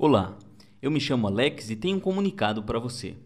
[0.00, 0.38] Olá,
[0.80, 3.16] eu me chamo Alex e tenho um comunicado para você.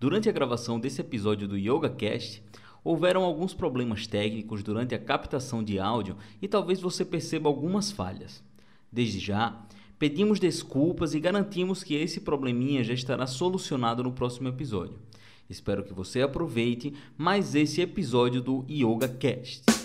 [0.00, 2.42] Durante a gravação desse episódio do YogaCast,
[2.82, 8.42] houveram alguns problemas técnicos durante a captação de áudio e talvez você perceba algumas falhas.
[8.90, 9.60] Desde já,
[9.98, 14.98] pedimos desculpas e garantimos que esse probleminha já estará solucionado no próximo episódio.
[15.46, 19.77] Espero que você aproveite mais esse episódio do YogaCast.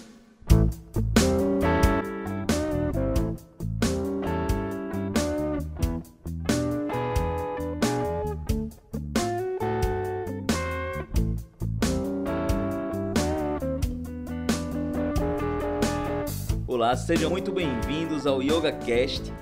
[16.94, 19.34] Olá, sejam muito bem-vindos ao YogaCast.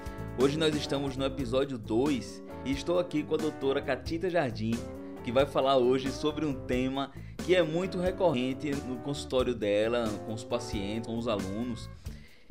[0.42, 4.72] Hoje nós estamos no episódio 2 e estou aqui com a doutora Catita Jardim,
[5.22, 7.12] que vai falar hoje sobre um tema
[7.46, 11.90] que é muito recorrente no consultório dela, com os pacientes, com os alunos.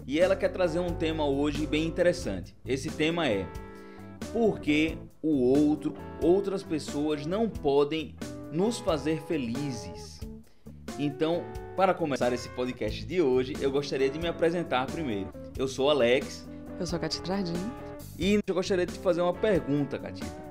[0.06, 2.54] E ela quer trazer um tema hoje bem interessante.
[2.66, 3.48] Esse tema é
[4.34, 8.14] por que o outro, outras pessoas não podem
[8.52, 10.19] nos fazer felizes.
[10.98, 11.44] Então,
[11.76, 15.28] para começar esse podcast de hoje, eu gostaria de me apresentar primeiro.
[15.56, 16.46] Eu sou Alex.
[16.78, 17.70] Eu sou a Catita Jardim.
[18.18, 20.50] E eu gostaria de te fazer uma pergunta, Catita.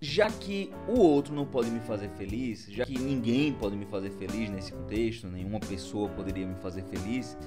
[0.00, 4.10] Já que o outro não pode me fazer feliz, já que ninguém pode me fazer
[4.10, 7.38] feliz nesse contexto, nenhuma pessoa poderia me fazer feliz,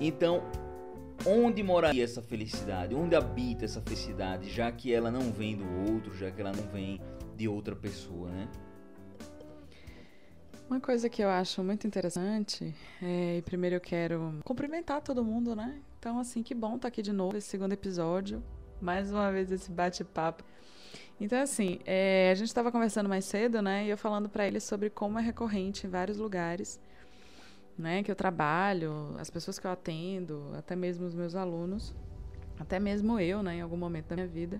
[0.00, 0.42] então
[1.24, 2.96] onde moraria essa felicidade?
[2.96, 6.64] Onde habita essa felicidade, já que ela não vem do outro, já que ela não
[6.64, 7.00] vem
[7.36, 8.48] de outra pessoa, né?
[10.72, 15.54] Uma coisa que eu acho muito interessante, é, e primeiro eu quero cumprimentar todo mundo,
[15.54, 15.82] né?
[15.98, 18.42] Então, assim, que bom estar aqui de novo, esse segundo episódio.
[18.80, 20.42] Mais uma vez esse bate-papo.
[21.20, 23.84] Então, assim, é, a gente estava conversando mais cedo, né?
[23.84, 26.80] E eu falando para ele sobre como é recorrente em vários lugares,
[27.76, 28.02] né?
[28.02, 31.94] Que eu trabalho, as pessoas que eu atendo, até mesmo os meus alunos,
[32.58, 33.56] até mesmo eu, né?
[33.56, 34.58] Em algum momento da minha vida,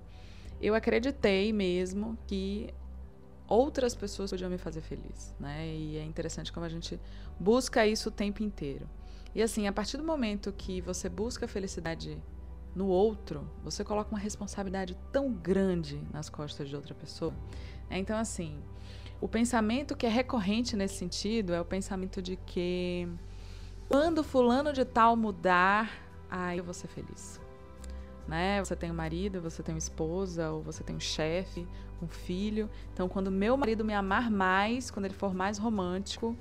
[0.61, 2.69] eu acreditei mesmo que
[3.53, 5.67] outras pessoas podiam me fazer feliz, né?
[5.67, 6.99] E é interessante como a gente
[7.39, 8.89] busca isso o tempo inteiro.
[9.35, 12.19] E assim, a partir do momento que você busca a felicidade
[12.75, 17.35] no outro, você coloca uma responsabilidade tão grande nas costas de outra pessoa.
[17.91, 17.99] Né?
[17.99, 18.59] Então, assim,
[19.21, 23.07] o pensamento que é recorrente nesse sentido é o pensamento de que
[23.87, 25.91] quando fulano de tal mudar,
[26.31, 27.42] aí eu vou ser feliz.
[28.27, 28.63] Né?
[28.65, 31.67] Você tem um marido, você tem uma esposa, ou você tem um chefe,
[32.01, 32.71] um filho.
[32.93, 36.37] Então, quando meu marido me amar mais, quando ele for mais romântico,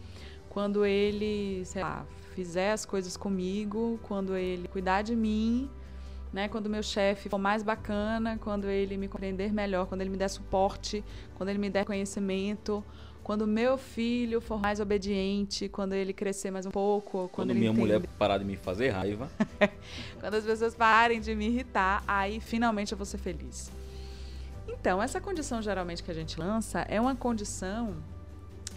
[0.50, 2.06] quando ele, sei lá,
[2.36, 5.70] fizer as coisas comigo, quando ele cuidar de mim,
[6.32, 6.48] né?
[6.48, 10.30] Quando meu chefe for mais bacana, quando ele me compreender melhor, quando ele me der
[10.30, 11.04] suporte,
[11.36, 12.84] quando ele me der conhecimento,
[13.32, 17.68] quando meu filho for mais obediente, quando ele crescer mais um pouco, quando, quando minha
[17.68, 17.80] entende...
[17.80, 19.32] mulher parar de me fazer raiva,
[20.20, 23.72] quando as pessoas pararem de me irritar, aí finalmente eu vou ser feliz.
[24.68, 27.96] Então, essa condição geralmente que a gente lança é uma condição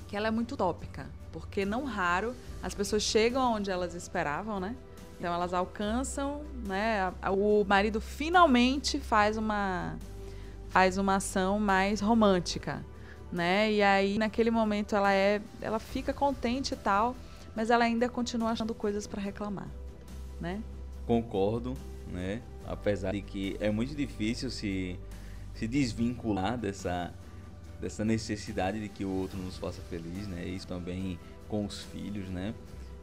[0.06, 2.32] que ela é muito utópica, porque não raro
[2.62, 4.76] as pessoas chegam onde elas esperavam, né?
[5.19, 7.12] Então elas alcançam, né?
[7.32, 9.97] O marido finalmente faz uma
[10.69, 12.84] faz uma ação mais romântica,
[13.34, 13.70] né?
[13.72, 17.16] E aí naquele momento ela é, ela fica contente e tal,
[17.54, 19.68] mas ela ainda continua achando coisas para reclamar,
[20.40, 20.62] né?
[21.04, 21.74] Concordo,
[22.12, 22.40] né?
[22.64, 24.98] Apesar de que é muito difícil se
[25.52, 27.12] se desvincular dessa
[27.80, 30.46] dessa necessidade de que o outro nos faça feliz, né?
[30.46, 31.18] Isso também
[31.48, 32.54] com os filhos, né?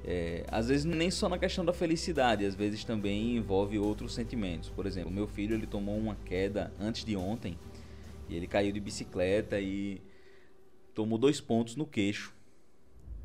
[0.03, 4.69] É, às vezes nem só na questão da felicidade, às vezes também envolve outros sentimentos.
[4.69, 7.59] Por exemplo, meu filho ele tomou uma queda antes de ontem
[8.27, 10.01] e ele caiu de bicicleta e
[10.94, 12.34] tomou dois pontos no queixo.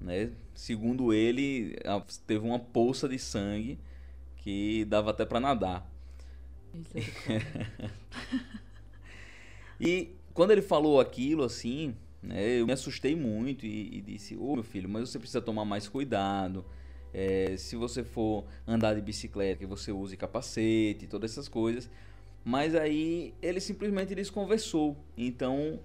[0.01, 0.31] Né?
[0.55, 1.77] Segundo ele,
[2.27, 3.79] teve uma poça de sangue
[4.37, 5.91] que dava até para nadar.
[9.81, 14.51] e quando ele falou aquilo assim, né, eu me assustei muito e, e disse: Ô
[14.51, 16.65] oh, meu filho, mas você precisa tomar mais cuidado.
[17.13, 21.89] É, se você for andar de bicicleta, que você use capacete, todas essas coisas.
[22.45, 24.97] Mas aí ele simplesmente desconversou.
[25.17, 25.81] Então,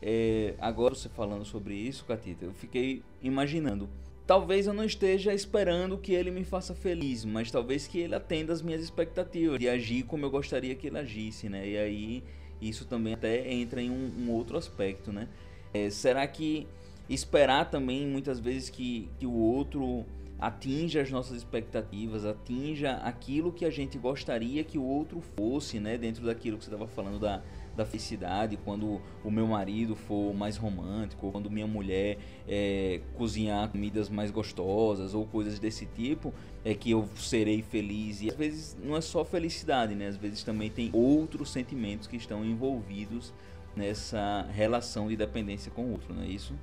[0.00, 3.88] é, agora você falando sobre isso, Catita, eu fiquei imaginando.
[4.26, 8.52] Talvez eu não esteja esperando que ele me faça feliz, mas talvez que ele atenda
[8.52, 11.66] as minhas expectativas de agir como eu gostaria que ele agisse, né?
[11.66, 12.24] E aí
[12.60, 15.28] isso também até entra em um, um outro aspecto, né?
[15.72, 16.66] É, será que
[17.08, 20.04] esperar também muitas vezes que, que o outro
[20.38, 25.96] atinja as nossas expectativas, atinja aquilo que a gente gostaria que o outro fosse, né?
[25.96, 27.42] Dentro daquilo que você estava falando da,
[27.78, 34.10] da felicidade, quando o meu marido for mais romântico, quando minha mulher é, cozinhar comidas
[34.10, 36.34] mais gostosas ou coisas desse tipo,
[36.64, 38.20] é que eu serei feliz.
[38.20, 40.08] E às vezes não é só felicidade, né?
[40.08, 43.32] Às vezes também tem outros sentimentos que estão envolvidos
[43.76, 46.54] nessa relação de dependência com o outro, não é isso?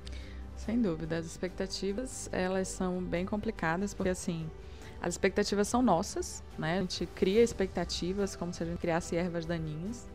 [0.54, 4.46] Sem dúvida, as expectativas elas são bem complicadas porque assim
[5.00, 6.78] as expectativas são nossas, né?
[6.78, 10.06] A gente cria expectativas como se a gente criasse ervas daninhas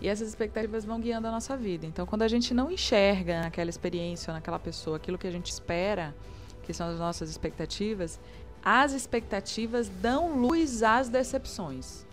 [0.00, 1.86] e essas expectativas vão guiando a nossa vida.
[1.86, 5.50] Então, quando a gente não enxerga naquela experiência ou naquela pessoa aquilo que a gente
[5.50, 6.14] espera,
[6.62, 8.18] que são as nossas expectativas,
[8.64, 12.06] as expectativas dão luz às decepções.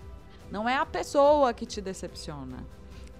[0.50, 2.66] Não é a pessoa que te decepciona.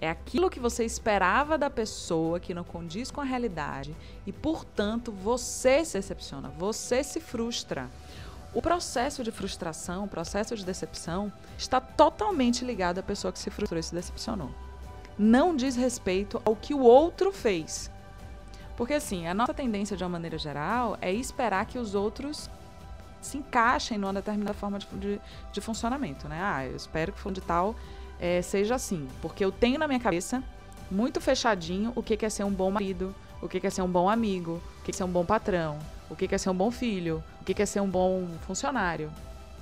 [0.00, 5.10] É aquilo que você esperava da pessoa que não condiz com a realidade e, portanto,
[5.10, 7.90] você se decepciona, você se frustra.
[8.54, 13.50] O processo de frustração, o processo de decepção, está totalmente ligado à pessoa que se
[13.50, 14.50] frustrou e se decepcionou.
[15.18, 17.90] Não diz respeito ao que o outro fez.
[18.76, 22.48] Porque, assim, a nossa tendência, de uma maneira geral, é esperar que os outros
[23.20, 25.20] se encaixem numa determinada forma de, de,
[25.52, 26.40] de funcionamento, né?
[26.40, 27.74] Ah, eu espero que o de tal
[28.18, 29.08] é, seja assim.
[29.20, 30.42] Porque eu tenho na minha cabeça,
[30.90, 34.08] muito fechadinho, o que é ser um bom marido, o que é ser um bom
[34.08, 35.78] amigo, o que é ser um bom patrão,
[36.10, 39.10] o que é ser um bom filho, o que é ser um bom funcionário.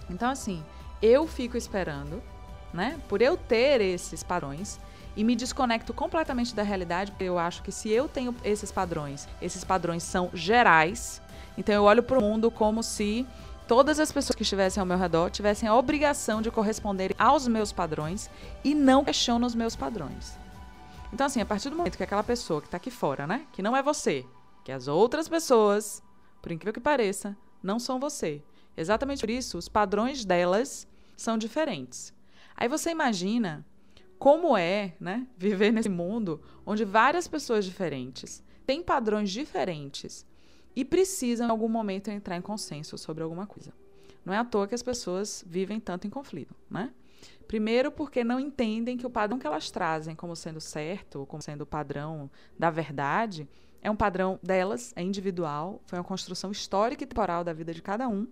[0.08, 0.62] Então, assim,
[1.02, 2.22] eu fico esperando,
[2.72, 2.98] né?
[3.08, 4.78] Por eu ter esses padrões
[5.16, 9.26] e me desconecto completamente da realidade, porque eu acho que se eu tenho esses padrões,
[9.40, 11.22] esses padrões são gerais,
[11.56, 13.26] então eu olho para o mundo como se
[13.66, 17.72] todas as pessoas que estivessem ao meu redor tivessem a obrigação de corresponder aos meus
[17.72, 18.30] padrões
[18.62, 20.38] e não questionam os meus padrões.
[21.12, 23.62] Então, assim, a partir do momento que aquela pessoa que está aqui fora, né, que
[23.62, 24.24] não é você,
[24.62, 26.02] que as outras pessoas,
[26.46, 28.40] por incrível que pareça, não são você.
[28.76, 32.14] Exatamente por isso, os padrões delas são diferentes.
[32.56, 33.66] Aí você imagina
[34.16, 40.24] como é, né, viver nesse mundo onde várias pessoas diferentes têm padrões diferentes
[40.76, 43.72] e precisam, em algum momento, entrar em consenso sobre alguma coisa.
[44.24, 46.92] Não é à toa que as pessoas vivem tanto em conflito, né?
[47.48, 51.62] Primeiro, porque não entendem que o padrão que elas trazem como sendo certo, como sendo
[51.62, 53.48] o padrão da verdade,
[53.86, 57.80] é um padrão delas, é individual, foi uma construção histórica e temporal da vida de
[57.80, 58.26] cada um.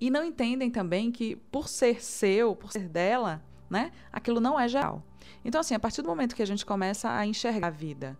[0.00, 4.66] E não entendem também que, por ser seu, por ser dela, né, aquilo não é
[4.66, 5.04] geral.
[5.44, 8.18] Então, assim, a partir do momento que a gente começa a enxergar a vida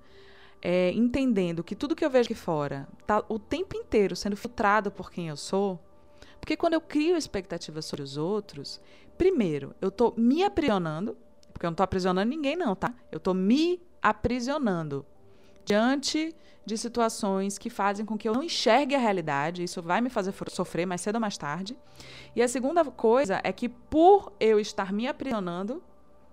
[0.62, 4.88] é, entendendo que tudo que eu vejo aqui fora está o tempo inteiro sendo filtrado
[4.88, 5.80] por quem eu sou,
[6.38, 8.80] porque quando eu crio expectativas sobre os outros,
[9.18, 11.16] primeiro, eu estou me aprisionando,
[11.52, 12.94] porque eu não estou aprisionando ninguém, não, tá?
[13.10, 15.04] Eu estou me aprisionando
[15.70, 16.34] diante
[16.66, 19.62] de situações que fazem com que eu não enxergue a realidade.
[19.62, 21.76] Isso vai me fazer sofrer mais cedo ou mais tarde.
[22.34, 25.80] E a segunda coisa é que, por eu estar me aprisionando,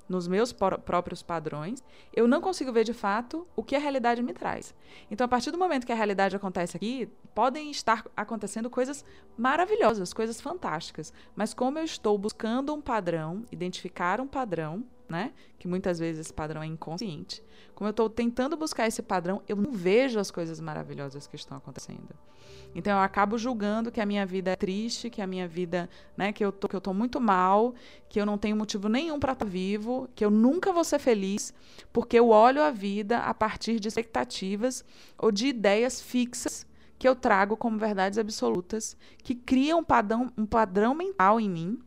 [0.10, 1.84] nos meus próprios padrões,
[2.16, 4.74] eu não consigo ver de fato o que a realidade me traz.
[5.12, 9.04] Então, a partir do momento que a realidade acontece aqui, podem estar acontecendo coisas
[9.38, 11.14] maravilhosas, coisas fantásticas.
[11.36, 15.34] Mas como eu estou buscando um padrão, identificar um padrão, né?
[15.58, 17.44] Que muitas vezes esse padrão é inconsciente.
[17.74, 21.58] Como eu estou tentando buscar esse padrão, eu não vejo as coisas maravilhosas que estão
[21.58, 22.16] acontecendo.
[22.76, 26.32] Então eu acabo julgando que a minha vida é triste, que a minha vida, né,
[26.32, 27.74] que eu tô, que eu tô muito mal,
[28.10, 31.54] que eu não tenho motivo nenhum para estar vivo, que eu nunca vou ser feliz,
[31.92, 34.84] porque eu olho a vida a partir de expectativas
[35.18, 36.66] ou de ideias fixas
[37.00, 41.80] que eu trago como verdades absolutas, que criam um padrão, um padrão mental em mim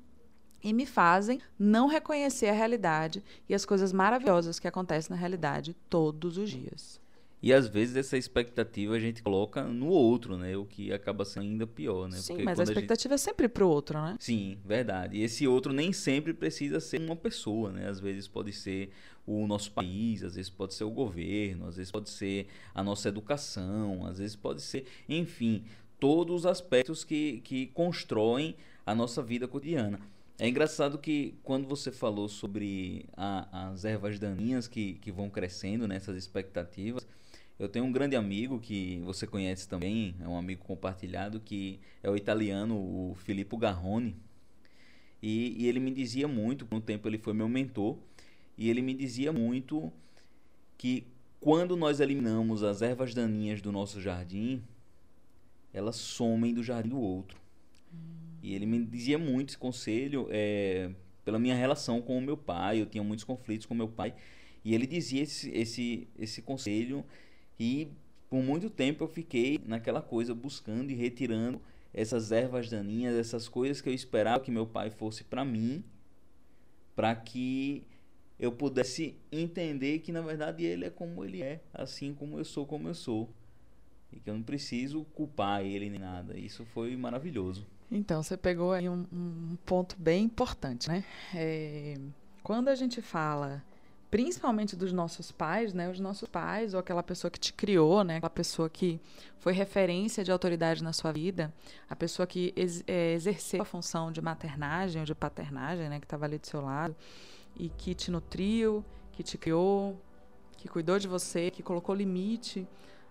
[0.62, 5.76] e me fazem não reconhecer a realidade e as coisas maravilhosas que acontecem na realidade
[5.88, 7.00] todos os dias.
[7.42, 10.54] E às vezes essa expectativa a gente coloca no outro, né?
[10.56, 12.18] O que acaba sendo ainda pior, né?
[12.18, 13.26] Sim, Porque mas a expectativa a gente...
[13.26, 14.16] é sempre pro outro, né?
[14.20, 15.16] Sim, verdade.
[15.16, 17.88] E esse outro nem sempre precisa ser uma pessoa, né?
[17.88, 18.90] Às vezes pode ser
[19.26, 23.08] o nosso país, às vezes pode ser o governo, às vezes pode ser a nossa
[23.08, 25.64] educação, às vezes pode ser, enfim,
[25.98, 29.98] todos os aspectos que, que constroem a nossa vida cotidiana.
[30.42, 35.86] É engraçado que quando você falou sobre a, as ervas daninhas que, que vão crescendo
[35.86, 37.06] nessas expectativas,
[37.58, 42.08] eu tenho um grande amigo que você conhece também, é um amigo compartilhado, que é
[42.08, 44.16] o italiano, o Filippo Garrone.
[45.22, 47.98] E, e ele me dizia muito, por um tempo ele foi meu mentor,
[48.56, 49.92] e ele me dizia muito
[50.78, 51.06] que
[51.38, 54.62] quando nós eliminamos as ervas daninhas do nosso jardim,
[55.70, 57.39] elas somem do jardim do outro.
[58.42, 60.90] E ele me dizia muito esse conselho é,
[61.24, 62.80] pela minha relação com o meu pai.
[62.80, 64.14] Eu tinha muitos conflitos com meu pai.
[64.64, 67.04] E ele dizia esse, esse, esse conselho.
[67.58, 67.88] E
[68.28, 71.60] por muito tempo eu fiquei naquela coisa, buscando e retirando
[71.92, 75.82] essas ervas daninhas, essas coisas que eu esperava que meu pai fosse para mim,
[76.94, 77.82] para que
[78.38, 82.64] eu pudesse entender que na verdade ele é como ele é, assim como eu sou
[82.64, 83.28] como eu sou.
[84.12, 86.38] E que eu não preciso culpar ele nem nada.
[86.38, 87.66] Isso foi maravilhoso.
[87.90, 91.04] Então, você pegou aí um, um ponto bem importante, né?
[91.34, 91.98] É,
[92.42, 93.62] quando a gente fala
[94.10, 95.88] principalmente dos nossos pais, né?
[95.88, 98.16] Os nossos pais ou aquela pessoa que te criou, né?
[98.16, 99.00] Aquela pessoa que
[99.38, 101.54] foi referência de autoridade na sua vida,
[101.88, 106.00] a pessoa que ex é, exerceu a função de maternagem ou de paternagem, né?
[106.00, 106.96] Que estava ali do seu lado
[107.56, 110.00] e que te nutriu, que te criou,
[110.56, 112.66] que cuidou de você, que colocou limite,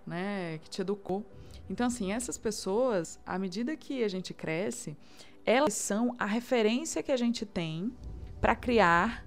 [0.05, 0.57] né?
[0.59, 1.25] Que te educou.
[1.69, 4.97] Então, assim, essas pessoas, à medida que a gente cresce,
[5.45, 7.93] elas são a referência que a gente tem
[8.41, 9.25] para criar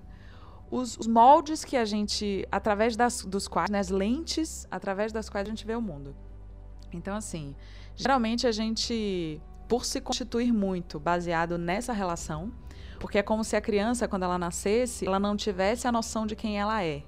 [0.70, 5.46] os, moldes que a gente, através das, dos quais, né, as lentes através das quais
[5.46, 6.16] a gente vê o mundo.
[6.92, 7.54] Então, assim,
[7.94, 12.52] geralmente a gente, por se constituir muito baseado nessa relação,
[12.98, 16.34] porque é como se a criança, quando ela nascesse, ela não tivesse a noção de
[16.34, 17.02] quem ela é.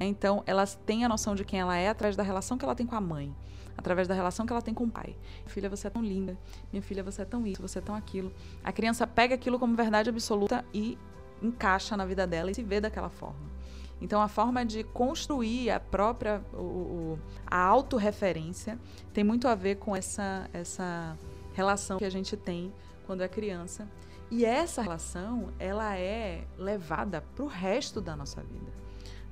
[0.00, 2.86] Então, ela tem a noção de quem ela é através da relação que ela tem
[2.86, 3.34] com a mãe,
[3.80, 5.16] através da relação que ela tem com o pai.
[5.46, 6.36] Filha, você é tão linda.
[6.70, 8.30] Minha filha, você é tão isso, você é tão aquilo.
[8.62, 10.98] A criança pega aquilo como verdade absoluta e
[11.42, 13.50] encaixa na vida dela e se vê daquela forma.
[13.98, 18.78] Então, a forma de construir a própria o, o, a autorreferência
[19.14, 21.18] tem muito a ver com essa, essa
[21.54, 22.72] relação que a gente tem
[23.06, 23.88] quando é criança.
[24.30, 28.72] E essa relação, ela é levada para o resto da nossa vida.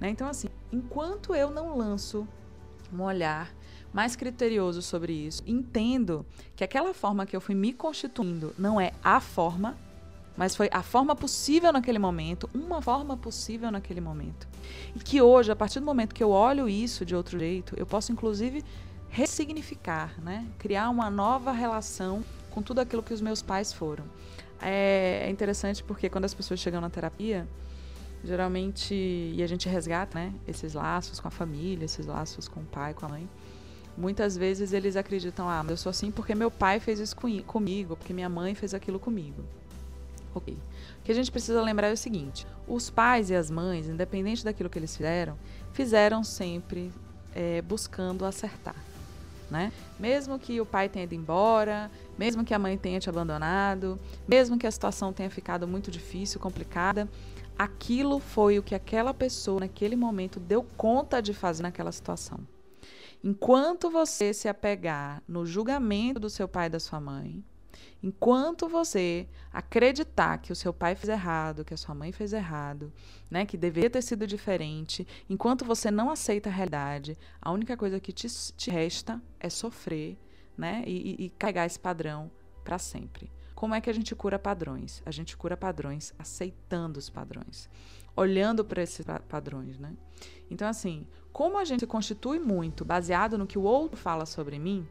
[0.00, 0.08] Né?
[0.08, 2.26] Então, assim, enquanto eu não lanço
[2.92, 3.54] um olhar
[3.92, 8.92] mais criterioso sobre isso, entendo que aquela forma que eu fui me constituindo não é
[9.02, 9.76] a forma,
[10.36, 14.46] mas foi a forma possível naquele momento, uma forma possível naquele momento.
[14.94, 17.84] E que hoje, a partir do momento que eu olho isso de outro jeito, eu
[17.84, 18.64] posso inclusive
[19.08, 20.46] ressignificar, né?
[20.58, 24.04] criar uma nova relação com tudo aquilo que os meus pais foram.
[24.60, 27.48] É, é interessante porque quando as pessoas chegam na terapia,
[28.24, 32.64] geralmente, e a gente resgata né, esses laços com a família, esses laços com o
[32.64, 33.28] pai, com a mãe,
[33.98, 38.12] muitas vezes eles acreditam, ah, eu sou assim porque meu pai fez isso comigo, porque
[38.12, 39.42] minha mãe fez aquilo comigo.
[40.34, 40.56] Ok.
[41.00, 44.44] O que a gente precisa lembrar é o seguinte: os pais e as mães, independente
[44.44, 45.36] daquilo que eles fizeram,
[45.72, 46.92] fizeram sempre
[47.34, 48.76] é, buscando acertar.
[49.50, 49.72] Né?
[49.98, 54.58] Mesmo que o pai tenha ido embora, mesmo que a mãe tenha te abandonado, mesmo
[54.58, 57.08] que a situação tenha ficado muito difícil, complicada,
[57.58, 62.38] aquilo foi o que aquela pessoa naquele momento deu conta de fazer naquela situação.
[63.22, 67.44] Enquanto você se apegar no julgamento do seu pai e da sua mãe,
[68.02, 72.92] Enquanto você acreditar que o seu pai fez errado, que a sua mãe fez errado,
[73.30, 77.98] né, que deveria ter sido diferente, enquanto você não aceita a realidade, a única coisa
[77.98, 80.16] que te, te resta é sofrer,
[80.56, 82.30] né, e, e carregar esse padrão
[82.64, 83.30] para sempre.
[83.54, 85.02] Como é que a gente cura padrões?
[85.04, 87.68] A gente cura padrões aceitando os padrões,
[88.18, 89.92] olhando para esses padrões, né?
[90.50, 94.58] Então, assim, como a gente se constitui muito baseado no que o outro fala sobre
[94.58, 94.86] mim,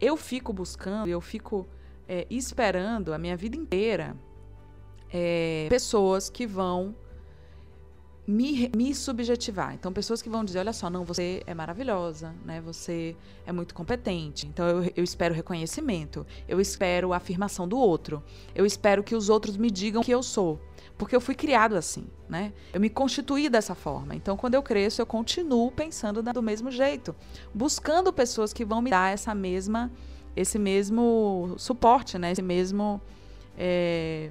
[0.00, 1.66] eu fico buscando, eu fico
[2.08, 4.16] é, esperando a minha vida inteira
[5.12, 6.94] é, pessoas que vão
[8.26, 9.74] me, me subjetivar.
[9.74, 12.60] Então, pessoas que vão dizer: olha só, não, você é maravilhosa, né?
[12.60, 14.46] Você é muito competente.
[14.46, 18.22] Então, eu, eu espero reconhecimento, eu espero a afirmação do outro,
[18.54, 20.60] eu espero que os outros me digam que eu sou.
[20.96, 22.52] Porque eu fui criado assim, né?
[22.72, 24.14] Eu me constituí dessa forma.
[24.14, 27.14] Então, quando eu cresço, eu continuo pensando do mesmo jeito,
[27.52, 29.90] buscando pessoas que vão me dar essa mesma
[30.36, 32.32] esse mesmo suporte, né?
[32.32, 33.00] Esse mesmo
[33.56, 34.30] é,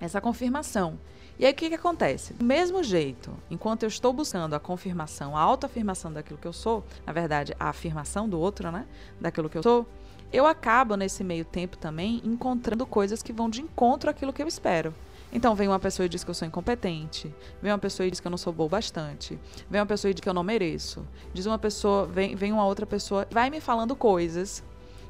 [0.00, 0.98] essa confirmação.
[1.38, 2.32] E aí o que, que acontece?
[2.32, 6.82] Do mesmo jeito, enquanto eu estou buscando a confirmação, a autoafirmação daquilo que eu sou,
[7.06, 8.86] na verdade, a afirmação do outro, né?
[9.20, 9.86] Daquilo que eu sou,
[10.32, 14.48] eu acabo nesse meio tempo também encontrando coisas que vão de encontro àquilo que eu
[14.48, 14.94] espero.
[15.32, 18.20] Então vem uma pessoa e diz que eu sou incompetente, vem uma pessoa e diz
[18.20, 21.06] que eu não sou boa bastante, vem uma pessoa e diz que eu não mereço,
[21.34, 24.62] diz uma pessoa, vem, vem uma outra pessoa, vai me falando coisas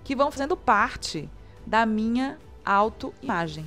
[0.02, 1.28] que vão fazendo parte
[1.66, 3.66] da minha autoimagem.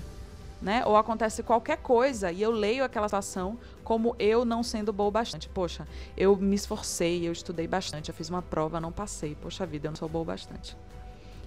[0.61, 0.83] Né?
[0.85, 5.47] Ou acontece qualquer coisa e eu leio aquela situação como eu não sendo boa bastante.
[5.47, 5.87] Poxa,
[6.17, 9.35] eu me esforcei, eu estudei bastante, eu fiz uma prova, não passei.
[9.41, 10.75] Poxa vida, eu não sou boa bastante.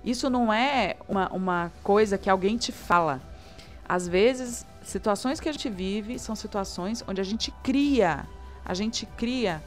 [0.02, 3.20] Isso não é uma, uma coisa que alguém te fala.
[3.86, 8.26] Às vezes, situações que a gente vive são situações onde a gente cria,
[8.64, 9.62] a gente cria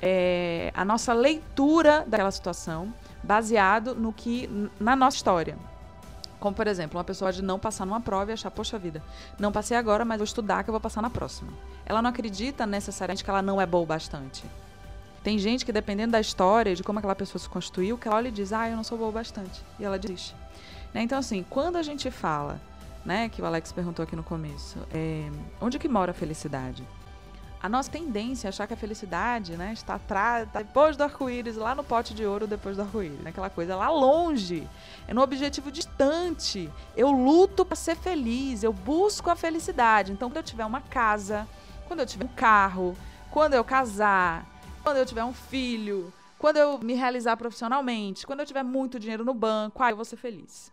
[0.00, 2.92] é, a nossa leitura daquela situação
[3.22, 5.56] baseado no que na nossa história.
[6.38, 9.02] Como, por exemplo, uma pessoa de não passar numa prova e achar, poxa vida,
[9.38, 11.50] não passei agora, mas vou estudar que eu vou passar na próxima.
[11.86, 14.44] Ela não acredita necessariamente que ela não é boa o bastante.
[15.22, 18.28] Tem gente que, dependendo da história, de como aquela pessoa se constituiu, que ela olha
[18.28, 19.62] e diz, ah, eu não sou boa o bastante.
[19.80, 20.36] E ela desiste.
[20.92, 21.00] Né?
[21.00, 22.60] Então, assim, quando a gente fala,
[23.04, 25.30] né, que o Alex perguntou aqui no começo, é,
[25.60, 26.86] onde que mora a felicidade?
[27.62, 31.56] A nossa tendência é achar que a felicidade, né, está atrás, tá depois do arco-íris,
[31.56, 34.68] lá no pote de ouro depois do arco-íris, né, aquela coisa lá longe,
[35.08, 36.70] é no objetivo distante.
[36.94, 40.12] Eu luto para ser feliz, eu busco a felicidade.
[40.12, 41.48] Então, quando eu tiver uma casa,
[41.86, 42.94] quando eu tiver um carro,
[43.30, 44.46] quando eu casar,
[44.82, 49.24] quando eu tiver um filho, quando eu me realizar profissionalmente, quando eu tiver muito dinheiro
[49.24, 50.70] no banco, aí eu vou ser feliz.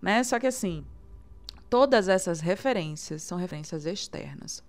[0.00, 0.22] Né?
[0.22, 0.86] Só que assim,
[1.74, 4.62] todas essas referências são referências externas.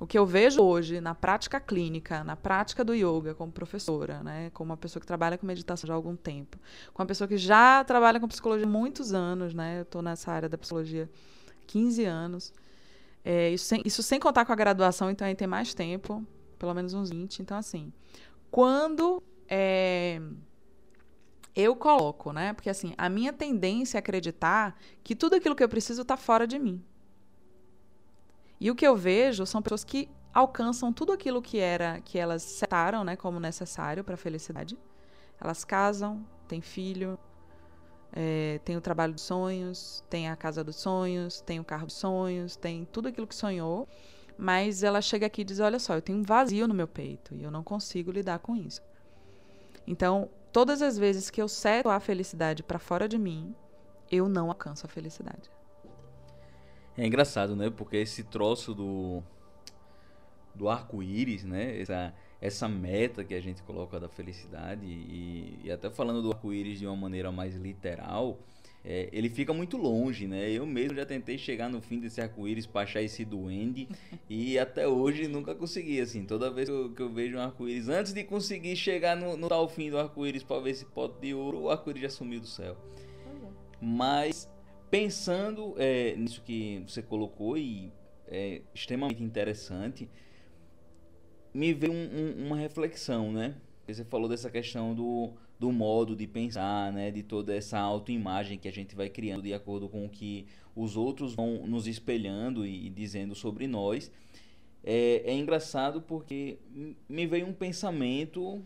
[0.00, 4.50] O que eu vejo hoje na prática clínica, na prática do yoga como professora, né,
[4.52, 6.58] como uma pessoa que trabalha com meditação já há algum tempo,
[6.92, 10.32] com uma pessoa que já trabalha com psicologia há muitos anos, né, eu estou nessa
[10.32, 11.08] área da psicologia
[11.48, 12.52] há 15 anos,
[13.24, 16.26] é, isso, sem, isso sem contar com a graduação, então aí tem mais tempo,
[16.58, 17.40] pelo menos uns 20.
[17.40, 17.92] Então, assim,
[18.50, 20.20] quando é,
[21.54, 22.52] eu coloco, né?
[22.52, 26.46] Porque, assim, a minha tendência é acreditar que tudo aquilo que eu preciso está fora
[26.46, 26.82] de mim.
[28.60, 32.42] E o que eu vejo são pessoas que alcançam tudo aquilo que era que elas
[32.42, 34.78] setaram, né, como necessário para a felicidade.
[35.40, 37.18] Elas casam, têm filho,
[38.12, 41.96] é, tem o trabalho dos sonhos, tem a casa dos sonhos, tem o carro dos
[41.96, 43.88] sonhos, tem tudo aquilo que sonhou.
[44.38, 47.34] Mas ela chega aqui e diz: Olha só, eu tenho um vazio no meu peito
[47.34, 48.80] e eu não consigo lidar com isso.
[49.86, 53.54] Então, todas as vezes que eu seto a felicidade para fora de mim,
[54.10, 55.50] eu não alcanço a felicidade.
[56.96, 57.70] É engraçado, né?
[57.70, 59.22] Porque esse troço do
[60.54, 61.80] do arco-íris, né?
[61.80, 66.78] Essa, essa meta que a gente coloca da felicidade e, e até falando do arco-íris
[66.78, 68.38] de uma maneira mais literal,
[68.84, 70.50] é, ele fica muito longe, né?
[70.50, 73.88] Eu mesmo já tentei chegar no fim desse arco-íris para achar esse duende
[74.28, 76.24] e até hoje nunca consegui, assim.
[76.24, 79.48] Toda vez que eu, que eu vejo um arco-íris, antes de conseguir chegar no, no
[79.48, 82.46] tal fim do arco-íris para ver esse pote de ouro, o arco-íris já sumiu do
[82.46, 82.76] céu.
[83.80, 84.50] Mas
[84.90, 87.92] pensando é, nisso que você colocou e
[88.26, 90.08] é extremamente interessante,
[91.54, 93.54] me veio um, um, uma reflexão, né?
[93.86, 97.12] Você falou dessa questão do, do modo de pensar, né?
[97.12, 100.96] De toda essa autoimagem que a gente vai criando de acordo com o que os
[100.96, 104.10] outros vão nos espelhando e, dizendo sobre nós.
[104.82, 106.58] É, é engraçado porque
[107.08, 108.60] me veio um pensamento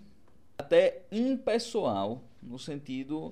[0.57, 3.31] até impessoal, no sentido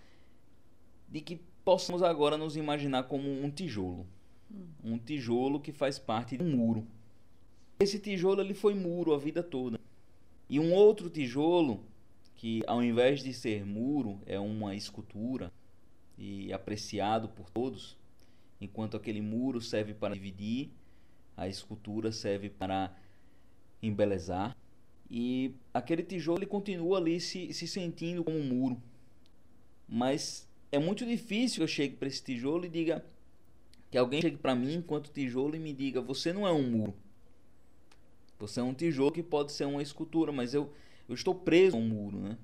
[1.09, 4.07] de que possamos agora nos imaginar como um tijolo.
[4.85, 6.87] Um tijolo que faz parte de um muro.
[7.81, 9.81] Esse tijolo ele foi muro a vida toda.
[10.51, 11.81] E um outro tijolo
[12.45, 15.51] que ao invés de ser muro é uma escultura
[16.19, 17.97] e apreciado por todos,
[18.61, 20.69] enquanto aquele muro serve para dividir,
[21.39, 22.95] a escultura serve para
[23.83, 24.55] embelezar.
[25.11, 28.83] E aquele tijolo ele continua ali se, se sentindo como um muro.
[29.89, 33.03] Mas é muito difícil que eu chegue para esse tijolo e diga
[33.91, 36.95] que alguém chegue para mim enquanto tijolo e me diga: você não é um muro.
[38.39, 40.71] Você é um tijolo que pode ser uma escultura, mas eu,
[41.09, 42.38] eu estou preso a um muro, né?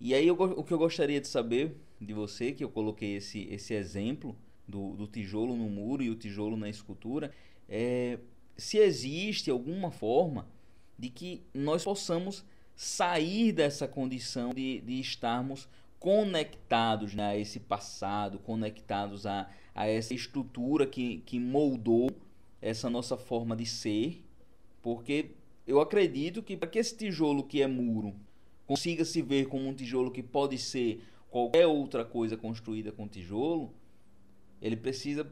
[0.00, 3.46] E aí eu, o que eu gostaria de saber de você, que eu coloquei esse,
[3.50, 4.34] esse exemplo
[4.66, 7.30] do, do tijolo no muro e o tijolo na escultura,
[7.68, 8.18] é
[8.56, 10.46] se existe alguma forma
[10.98, 12.44] de que nós possamos
[12.76, 15.66] sair dessa condição de, de estarmos
[15.98, 22.10] conectados né, a esse passado, conectados a, a essa estrutura que, que moldou
[22.60, 24.22] essa nossa forma de ser,
[24.82, 25.30] porque
[25.70, 28.12] eu acredito que para que esse tijolo que é muro
[28.66, 33.72] consiga se ver como um tijolo que pode ser qualquer outra coisa construída com tijolo,
[34.60, 35.24] ele precisa,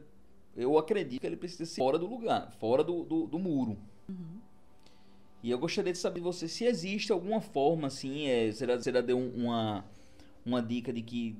[0.55, 3.77] eu acredito que ele precisa ser fora do lugar, fora do, do, do muro.
[4.07, 4.39] Uhum.
[5.43, 9.01] E eu gostaria de saber de você se existe alguma forma assim, é, será, será
[9.01, 9.83] deu uma
[10.45, 11.35] uma dica de que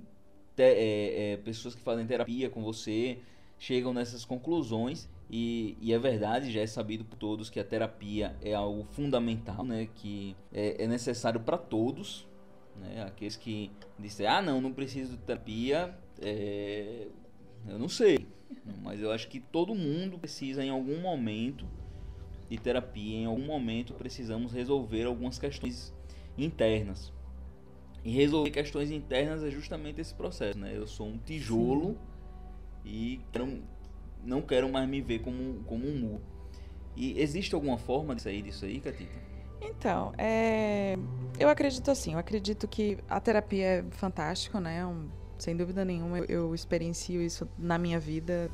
[0.58, 3.20] te, é, é, pessoas que fazem terapia com você
[3.58, 8.36] chegam nessas conclusões e, e, é verdade, já é sabido por todos que a terapia
[8.42, 9.88] é algo fundamental, né?
[9.94, 12.28] Que é, é necessário para todos,
[12.76, 13.04] né?
[13.04, 17.08] Aqueles que dizem, ah, não, não preciso de terapia, é...
[17.68, 18.26] eu não sei,
[18.82, 21.66] mas eu acho que todo mundo precisa em algum momento
[22.50, 25.94] de terapia, em algum momento precisamos resolver algumas questões
[26.36, 27.14] internas.
[28.04, 30.76] E resolver questões internas é justamente esse processo, né?
[30.76, 31.90] Eu sou um tijolo
[32.84, 32.90] Sim.
[32.90, 33.62] e quero,
[34.30, 36.22] não quero mais me ver como, como um muro.
[36.96, 39.30] E existe alguma forma de sair disso aí, Catita?
[39.62, 40.98] Então, é...
[41.38, 44.86] eu acredito assim, eu acredito que a terapia é fantástico, né?
[44.86, 48.50] Um, sem dúvida nenhuma, eu, eu experiencio isso na minha vida,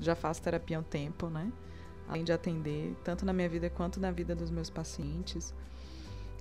[0.00, 1.52] já faço terapia há um tempo, né?
[2.08, 5.54] Além de atender, tanto na minha vida quanto na vida dos meus pacientes.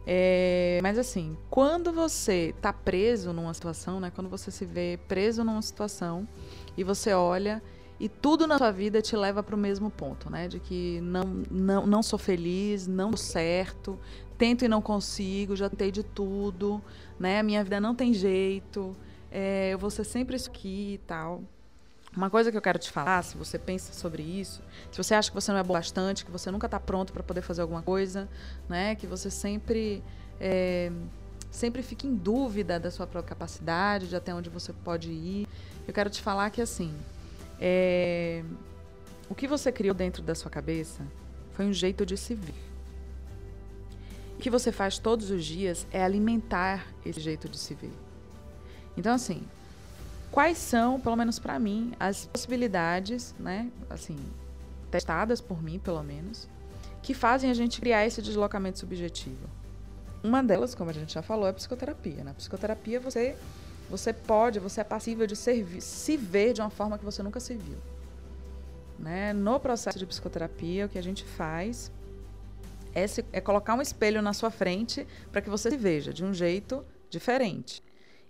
[0.06, 4.10] É, mas assim, quando você tá preso numa situação, né?
[4.14, 6.26] Quando você se vê preso numa situação
[6.78, 7.62] e você olha
[8.00, 10.48] e tudo na sua vida te leva para o mesmo ponto, né?
[10.48, 14.00] De que não, não, não sou feliz, não dou certo,
[14.38, 16.82] tento e não consigo, já tentei de tudo,
[17.20, 17.42] né?
[17.42, 18.96] Minha vida não tem jeito,
[19.32, 21.44] é, eu vou ser sempre isso aqui e tal.
[22.16, 25.30] Uma coisa que eu quero te falar, se você pensa sobre isso, se você acha
[25.30, 27.82] que você não é bom bastante, que você nunca está pronto para poder fazer alguma
[27.82, 28.28] coisa,
[28.68, 28.96] né?
[28.96, 30.04] Que você sempre
[30.40, 30.92] é,
[31.52, 35.48] sempre fica em dúvida da sua própria capacidade, de até onde você pode ir.
[35.88, 36.94] Eu quero te falar que assim,
[37.60, 38.44] é,
[39.30, 41.06] o que você criou dentro da sua cabeça
[41.52, 42.54] foi um jeito de se ver.
[44.36, 47.92] O que você faz todos os dias é alimentar esse jeito de se ver.
[48.96, 49.44] Então assim,
[50.32, 54.18] quais são, pelo menos para mim, as possibilidades, né, assim,
[54.92, 56.48] testadas por mim, pelo menos,
[57.02, 59.50] que fazem a gente criar esse deslocamento subjetivo.
[60.24, 62.24] Uma delas, como a gente já falou, é a psicoterapia.
[62.24, 63.36] Na psicoterapia você
[63.90, 67.56] você pode, você é passível de se ver de uma forma que você nunca se
[67.56, 67.78] viu.
[69.00, 69.34] Né?
[69.34, 71.92] No processo de psicoterapia, o que a gente faz
[72.94, 76.26] é, se, é colocar um espelho na sua frente para que você se veja de
[76.26, 77.84] um jeito diferente.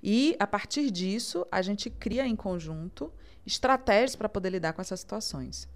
[0.04, 3.12] E, a partir disso, a gente cria em conjunto
[3.46, 5.68] estratégias para poder lidar com essas situações.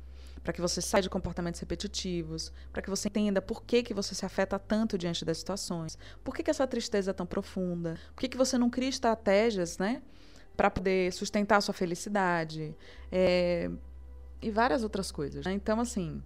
[0.43, 4.15] Para que você saia de comportamentos repetitivos, para que você entenda por que, que você
[4.15, 8.21] se afeta tanto diante das situações, por que, que essa tristeza é tão profunda, por
[8.21, 10.01] que, que você não cria estratégias né,
[10.57, 12.75] para poder sustentar a sua felicidade,
[13.11, 13.69] é,
[14.41, 15.45] e várias outras coisas.
[15.45, 15.53] Né?
[15.53, 16.21] Então, assim,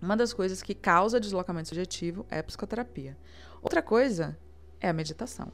[0.00, 3.16] uma das coisas que causa deslocamento subjetivo é a psicoterapia.
[3.62, 4.36] Outra coisa
[4.80, 5.52] é a meditação.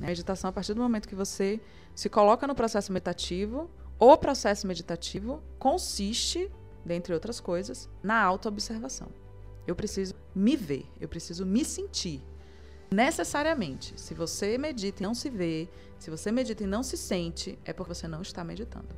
[0.00, 1.60] A meditação, a partir do momento que você
[1.94, 6.50] se coloca no processo meditativo, o processo meditativo consiste,
[6.84, 9.08] dentre outras coisas, na autoobservação.
[9.66, 12.22] Eu preciso me ver, eu preciso me sentir.
[12.90, 15.68] Necessariamente, se você medita e não se vê,
[15.98, 18.94] se você medita e não se sente, é porque você não está meditando.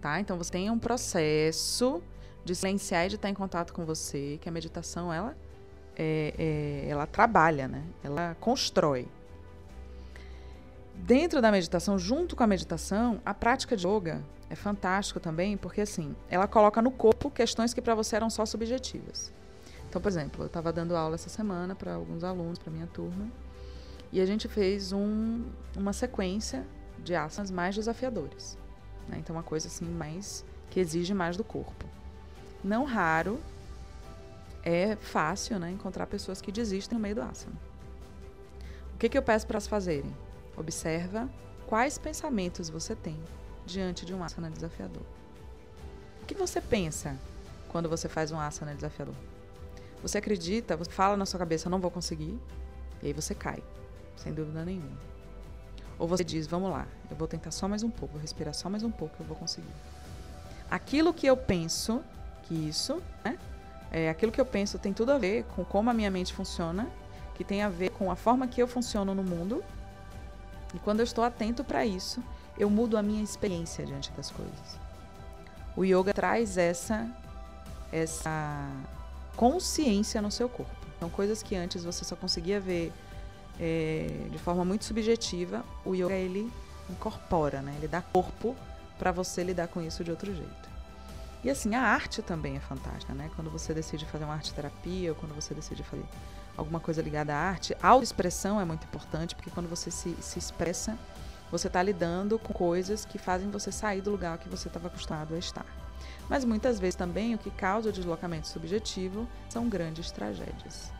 [0.00, 0.20] Tá?
[0.20, 2.02] Então você tem um processo
[2.44, 5.36] de silenciar e de estar em contato com você, que a meditação ela
[5.96, 7.82] é, é, ela trabalha, né?
[8.02, 9.08] Ela constrói.
[10.94, 15.80] Dentro da meditação, junto com a meditação, a prática de yoga é fantástico também, porque
[15.80, 19.32] assim, ela coloca no corpo questões que para você eram só subjetivas.
[19.88, 23.28] Então, por exemplo, eu estava dando aula essa semana para alguns alunos, para minha turma,
[24.12, 25.44] e a gente fez um,
[25.76, 26.66] uma sequência
[26.98, 28.58] de asanas mais desafiadores.
[29.08, 29.18] Né?
[29.18, 31.86] Então, uma coisa assim mais que exige mais do corpo.
[32.62, 33.40] Não raro
[34.62, 37.56] é fácil, né, encontrar pessoas que desistem no meio do asana.
[38.94, 40.14] O que, que eu peço para elas fazerem?
[40.56, 41.28] Observa
[41.66, 43.18] quais pensamentos você tem
[43.66, 45.02] diante de um asana desafiador.
[46.22, 47.18] O que você pensa
[47.68, 49.14] quando você faz um asana desafiador?
[50.02, 52.38] Você acredita, você fala na sua cabeça, não vou conseguir,
[53.02, 53.62] e aí você cai,
[54.16, 54.98] sem dúvida nenhuma.
[55.98, 58.68] Ou você diz, vamos lá, eu vou tentar só mais um pouco, vou respirar só
[58.68, 59.72] mais um pouco, eu vou conseguir.
[60.70, 62.02] Aquilo que eu penso,
[62.42, 63.38] que isso, né?
[63.90, 66.90] É, aquilo que eu penso tem tudo a ver com como a minha mente funciona,
[67.34, 69.62] que tem a ver com a forma que eu funciono no mundo
[70.74, 72.22] e quando eu estou atento para isso,
[72.58, 74.78] eu mudo a minha experiência diante das coisas.
[75.76, 77.08] O yoga traz essa
[77.92, 78.68] essa
[79.36, 80.74] consciência no seu corpo.
[80.98, 82.92] São coisas que antes você só conseguia ver
[83.60, 85.64] é, de forma muito subjetiva.
[85.84, 86.52] O yoga ele
[86.90, 87.74] incorpora, né?
[87.78, 88.56] Ele dá corpo
[88.98, 90.74] para você lidar com isso de outro jeito.
[91.42, 93.30] E assim, a arte também é fantástica, né?
[93.36, 96.04] Quando você decide fazer uma arte terapia ou quando você decide fazer
[96.56, 97.76] alguma coisa ligada à arte.
[97.82, 100.96] A autoexpressão é muito importante, porque quando você se, se expressa,
[101.56, 105.34] você está lidando com coisas que fazem você sair do lugar que você estava acostumado
[105.34, 105.64] a estar.
[106.28, 110.92] Mas muitas vezes também o que causa o deslocamento subjetivo são grandes tragédias.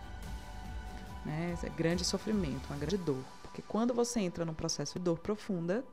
[1.25, 1.59] Né?
[1.61, 3.25] É grande sofrimento, uma grande dor.
[3.43, 5.85] Porque quando você entra num processo de dor profunda,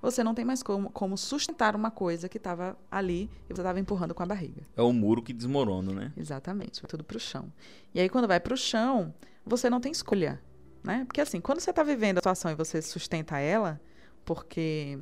[0.00, 3.80] você não tem mais como, como sustentar uma coisa que estava ali e você estava
[3.80, 4.62] empurrando com a barriga.
[4.76, 6.12] É o muro que desmorona, né?
[6.16, 7.52] Exatamente, vai tudo para o chão.
[7.92, 9.12] E aí, quando vai para o chão,
[9.44, 10.40] você não tem escolha.
[10.84, 11.04] Né?
[11.06, 13.80] Porque assim, quando você está vivendo a situação e você sustenta ela,
[14.24, 14.98] porque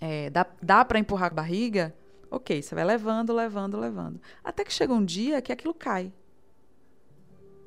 [0.00, 1.94] é, dá, dá para empurrar a barriga,
[2.30, 4.20] ok, você vai levando, levando, levando.
[4.42, 6.12] Até que chega um dia que aquilo cai.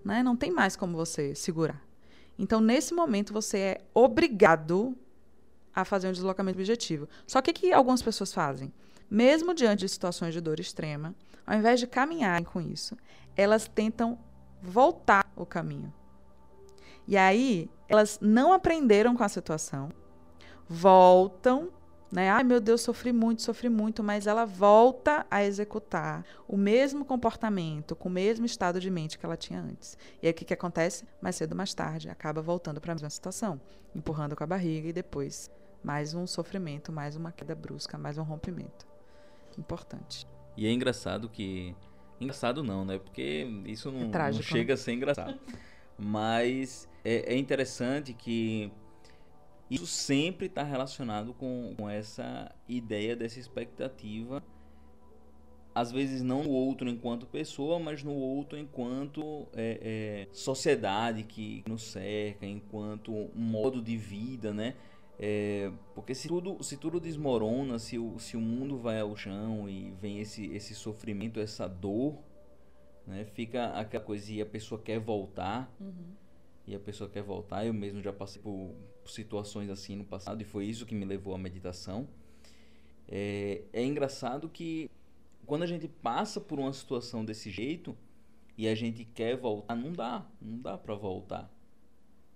[0.04, 0.22] Né?
[0.22, 1.82] Não tem mais como você segurar.
[2.38, 4.96] Então, nesse momento, você é obrigado
[5.74, 7.08] a fazer um deslocamento objetivo.
[7.26, 8.74] Só que o que algumas pessoas fazem?
[9.10, 12.98] Mesmo diante de situações de dor extrema, ao invés de caminharem com isso,
[13.36, 14.18] elas tentam
[14.62, 15.94] voltar o caminho.
[17.08, 19.90] E aí, elas não aprenderam com a situação,
[20.68, 21.72] voltam
[22.12, 22.30] né?
[22.30, 27.94] Ai, meu Deus, sofri muito, sofri muito, mas ela volta a executar o mesmo comportamento,
[27.94, 29.98] com o mesmo estado de mente que ela tinha antes.
[30.24, 31.06] E aí o que, que acontece?
[31.22, 33.60] Mais cedo ou mais tarde, acaba voltando para a mesma situação,
[33.94, 35.52] empurrando com a barriga e depois
[35.84, 38.88] mais um sofrimento, mais uma queda brusca, mais um rompimento.
[39.58, 40.26] Importante.
[40.56, 41.76] E é engraçado que.
[42.20, 42.98] Engraçado não, né?
[42.98, 45.38] Porque isso não, É trágico, não chega a ser engraçado.
[45.98, 48.72] Mas é, é interessante que
[49.70, 54.44] isso sempre está relacionado com, com essa ideia dessa expectativa.
[55.74, 61.64] Às vezes não no outro enquanto pessoa, mas no outro enquanto é, é, sociedade que
[61.68, 64.76] nos cerca, enquanto modo de vida, né?
[65.18, 69.70] É, porque se tudo, se tudo desmorona, se o, se o mundo vai ao chão
[69.70, 72.20] e vem esse, esse sofrimento, essa dor,
[73.06, 73.26] né?
[73.34, 75.70] Fica aquela coisa e a pessoa quer voltar,
[76.68, 77.66] e a pessoa quer voltar.
[77.66, 78.74] Eu mesmo já passei por,
[79.06, 82.08] situações assim no passado e foi isso que me levou à meditação.
[83.08, 84.90] É, é engraçado que
[85.46, 87.96] quando a gente passa por uma situação desse jeito
[88.58, 91.52] e a gente quer voltar, não dá, não dá para voltar.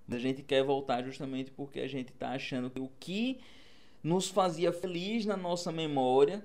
[0.09, 3.39] A gente quer voltar justamente porque a gente está achando que o que
[4.03, 6.43] nos fazia feliz na nossa memória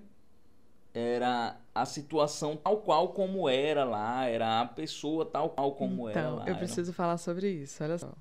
[0.95, 6.21] era a situação tal qual como era lá, era a pessoa tal qual como era
[6.21, 6.43] então, lá.
[6.45, 8.13] eu era- preciso falar sobre isso, olha só.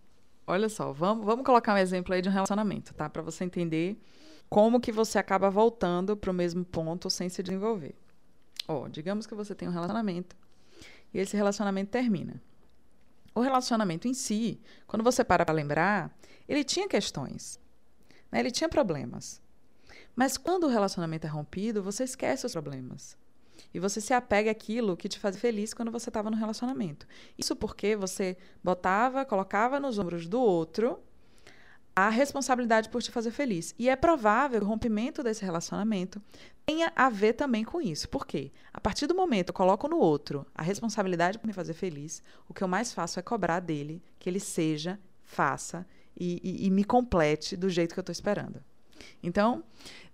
[0.45, 3.07] Olha só, vamos, vamos colocar um exemplo aí de um relacionamento, tá?
[3.09, 4.01] Para você entender
[4.49, 7.95] como que você acaba voltando para o mesmo ponto sem se desenvolver.
[8.67, 10.36] Ó, digamos que você tem um relacionamento
[11.13, 12.41] e esse relacionamento termina.
[13.36, 16.12] O relacionamento em si, quando você para para lembrar,
[16.47, 17.59] ele tinha questões,
[18.31, 18.39] né?
[18.39, 19.41] ele tinha problemas.
[20.15, 23.17] Mas quando o relacionamento é rompido, você esquece os problemas.
[23.73, 27.08] E você se apega àquilo que te fazia feliz quando você estava no relacionamento.
[27.38, 30.99] Isso porque você botava, colocava nos ombros do outro
[31.95, 33.73] a responsabilidade por te fazer feliz.
[33.78, 36.21] E é provável que o rompimento desse relacionamento
[36.65, 38.10] tenha a ver também com isso.
[38.10, 38.52] Por quê?
[38.73, 42.21] A partir do momento que eu coloco no outro a responsabilidade por me fazer feliz,
[42.47, 45.86] o que eu mais faço é cobrar dele que ele seja, faça
[46.17, 48.63] e, e- e me complete do jeito que eu estou esperando.
[49.22, 49.63] Então,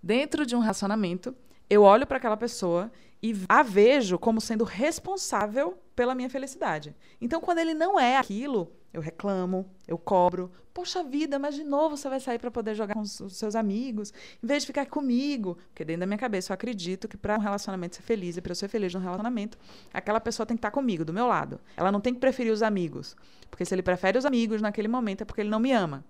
[0.02, 1.34] dentro de um relacionamento,
[1.68, 2.90] eu olho para aquela pessoa
[3.22, 6.94] e a vejo como sendo responsável pela minha felicidade.
[7.20, 10.50] Então, quando ele não é aquilo, eu reclamo, eu cobro.
[10.72, 14.12] Poxa vida, mas de novo você vai sair para poder jogar com os seus amigos,
[14.42, 15.58] em vez de ficar comigo.
[15.68, 18.52] Porque dentro da minha cabeça eu acredito que para um relacionamento ser feliz e para
[18.52, 19.58] eu ser feliz num relacionamento,
[19.92, 21.60] aquela pessoa tem que estar comigo, do meu lado.
[21.76, 23.16] Ela não tem que preferir os amigos.
[23.50, 26.04] Porque se ele prefere os amigos naquele momento é porque ele não me ama.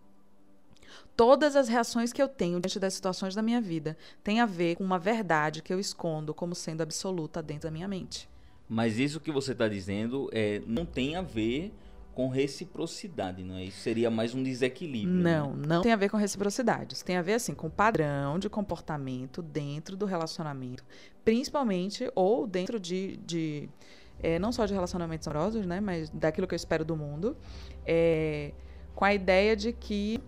[1.17, 4.77] Todas as reações que eu tenho diante das situações da minha vida têm a ver
[4.77, 8.29] com uma verdade que eu escondo como sendo absoluta dentro da minha mente.
[8.69, 11.73] Mas isso que você está dizendo é, não tem a ver
[12.15, 13.65] com reciprocidade, não é?
[13.65, 15.17] Isso seria mais um desequilíbrio.
[15.17, 15.67] Não, né?
[15.67, 16.95] não tem a ver com reciprocidade.
[16.95, 20.85] Isso tem a ver assim com padrão de comportamento dentro do relacionamento,
[21.25, 23.69] principalmente ou dentro de, de
[24.23, 27.37] eh, não só de relacionamentos amorosos, né, mas daquilo que eu espero do mundo,
[27.87, 28.53] eh,
[28.95, 30.21] com a ideia de que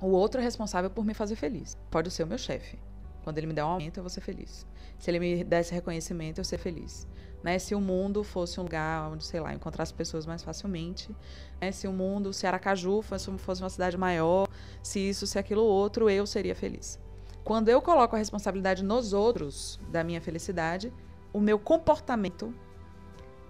[0.00, 1.76] o outro é responsável por me fazer feliz.
[1.90, 2.78] Pode ser o meu chefe.
[3.24, 4.66] Quando ele me der um aumento, eu vou ser feliz.
[4.98, 7.08] Se ele me der esse reconhecimento, eu ser feliz.
[7.42, 7.58] Né?
[7.58, 11.14] Se o mundo fosse um lugar onde, sei lá, eu encontrasse pessoas mais facilmente,
[11.60, 11.72] né?
[11.72, 13.28] se o mundo, se Aracaju fosse
[13.62, 14.46] uma cidade maior,
[14.82, 17.00] se isso, se aquilo outro, eu seria feliz.
[17.42, 20.92] Quando eu coloco a responsabilidade nos outros da minha felicidade,
[21.32, 22.54] o meu comportamento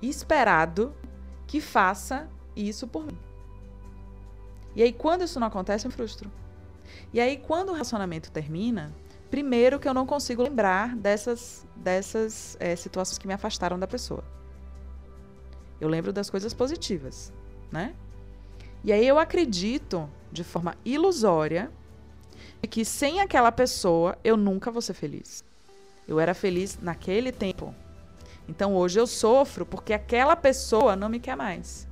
[0.02, 0.94] esperado
[1.46, 3.18] que faça isso por mim.
[4.76, 6.30] E aí, quando isso não acontece, eu me frustro.
[7.12, 8.94] E aí, quando o relacionamento termina,
[9.30, 14.22] primeiro que eu não consigo lembrar dessas, dessas eh, situações que me afastaram da pessoa.
[15.80, 17.32] Eu lembro das coisas positivas,
[17.72, 17.94] né?
[18.84, 21.70] E aí eu acredito, de forma ilusória,
[22.70, 25.42] que sem aquela pessoa eu nunca vou ser feliz.
[26.06, 27.74] Eu era feliz naquele tempo.
[28.48, 31.88] Então hoje eu sofro porque aquela pessoa não me quer mais.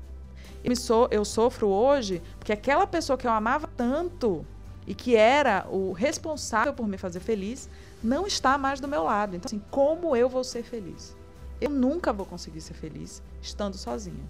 [0.65, 4.45] Eu, so, eu sofro hoje porque aquela pessoa que eu amava tanto
[4.87, 7.69] e que era o responsável por me fazer feliz
[8.03, 9.37] não está mais do meu lado.
[9.37, 11.15] Então, assim, como eu vou ser feliz?
[11.61, 14.25] Eu nunca vou conseguir ser feliz estando sozinha.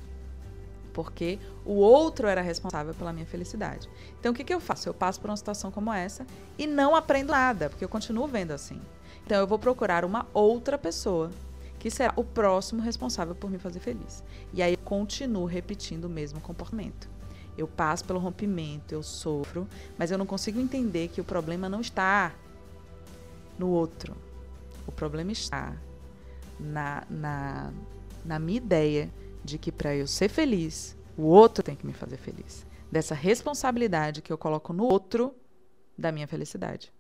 [0.93, 3.89] Porque o outro era responsável pela minha felicidade.
[4.19, 4.89] Então, o que, que eu faço?
[4.89, 8.53] Eu passo por uma situação como essa e não aprendo nada, porque eu continuo vendo
[8.53, 8.81] assim.
[9.25, 11.31] Então, eu vou procurar uma outra pessoa
[11.85, 14.25] que será o próximo responsável por me fazer feliz.
[14.55, 17.11] E aí, eu continuo repetindo o mesmo comportamento.
[17.59, 19.69] Eu passo pelo rompimento, eu sofro,
[19.99, 22.33] mas eu não consigo entender que o problema não está
[23.59, 24.17] no outro.
[24.87, 25.77] O problema está
[26.59, 27.71] na, na,
[28.25, 29.13] na minha ideia
[29.45, 32.67] de que para eu ser feliz, o outro tem que me fazer feliz.
[32.91, 35.35] Dessa responsabilidade que eu coloco no outro
[35.99, 36.91] da minha felicidade.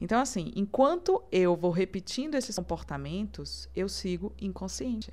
[0.00, 5.12] Então, assim, enquanto eu vou repetindo esses comportamentos, eu sigo inconsciente.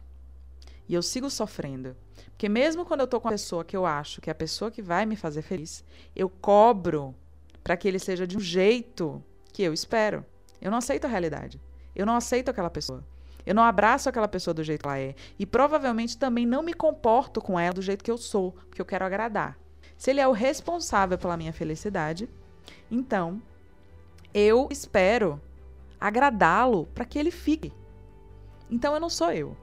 [0.88, 1.96] E eu sigo sofrendo.
[2.32, 4.69] Porque mesmo quando eu tô com a pessoa que eu acho que é a pessoa
[4.69, 5.84] que vai me fazer feliz,
[6.15, 7.15] eu cobro
[7.63, 10.26] para que ele seja de um jeito que eu espero.
[10.62, 11.62] Eu não aceito a realidade.
[11.96, 13.06] Eu não aceito aquela pessoa.
[13.46, 15.15] Eu não abraço aquela pessoa do jeito que ela é.
[15.38, 18.86] E provavelmente também não me comporto com ela do jeito que eu sou, porque eu
[18.86, 19.58] quero agradar.
[19.98, 22.30] Se ele é o responsável pela minha felicidade,
[22.89, 23.41] então
[24.34, 25.41] eu espero
[26.00, 27.72] agradá-lo para que ele fique.
[28.69, 29.56] Então eu não sou eu.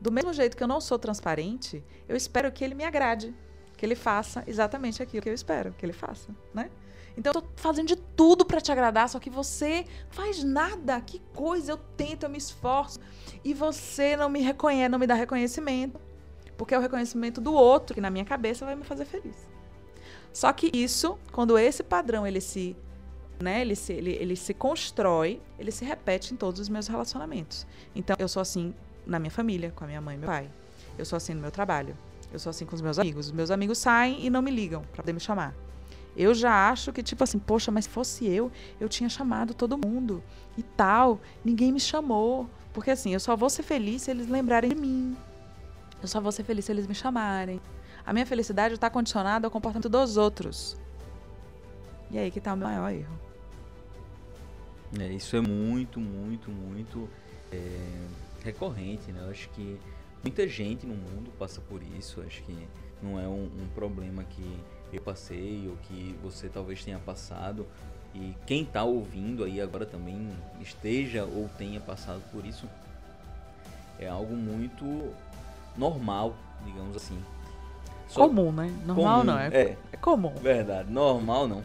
[0.00, 3.34] Do mesmo jeito que eu não sou transparente, eu espero que ele me agrade,
[3.76, 6.70] que ele faça exatamente aquilo que eu espero que ele faça, né?
[7.16, 11.00] Então eu tô fazendo de tudo para te agradar, só que você faz nada.
[11.00, 13.00] Que coisa, eu tento, eu me esforço
[13.42, 15.98] e você não me reconhece, não me dá reconhecimento,
[16.58, 19.36] porque é o reconhecimento do outro que na minha cabeça vai me fazer feliz.
[20.30, 22.76] Só que isso, quando esse padrão ele se
[23.40, 27.66] né, ele se, ele, ele se constrói, ele se repete em todos os meus relacionamentos.
[27.94, 28.74] Então, eu sou assim
[29.06, 30.50] na minha família, com a minha mãe e meu pai.
[30.98, 31.96] Eu sou assim no meu trabalho.
[32.32, 33.26] Eu sou assim com os meus amigos.
[33.26, 35.54] Os meus amigos saem e não me ligam para poder me chamar.
[36.16, 39.76] Eu já acho que, tipo assim, poxa, mas se fosse eu, eu tinha chamado todo
[39.76, 40.22] mundo
[40.56, 41.20] e tal.
[41.44, 42.48] Ninguém me chamou.
[42.72, 45.16] Porque assim, eu só vou ser feliz se eles lembrarem de mim.
[46.02, 47.60] Eu só vou ser feliz se eles me chamarem.
[48.04, 50.76] A minha felicidade está condicionada ao comportamento dos outros.
[52.10, 53.25] E aí que está o meu maior erro.
[54.98, 57.08] É, isso é muito, muito, muito
[57.52, 58.06] é,
[58.44, 59.20] recorrente, né?
[59.24, 59.78] Eu acho que
[60.22, 62.20] muita gente no mundo passa por isso.
[62.20, 62.68] Eu acho que
[63.02, 64.58] não é um, um problema que
[64.92, 67.66] eu passei ou que você talvez tenha passado
[68.14, 72.66] e quem está ouvindo aí agora também esteja ou tenha passado por isso
[73.98, 75.12] é algo muito
[75.76, 77.18] normal, digamos assim.
[78.08, 78.72] Só comum, né?
[78.86, 80.32] Normal comum, não, é, é, é comum.
[80.40, 81.62] Verdade, normal não.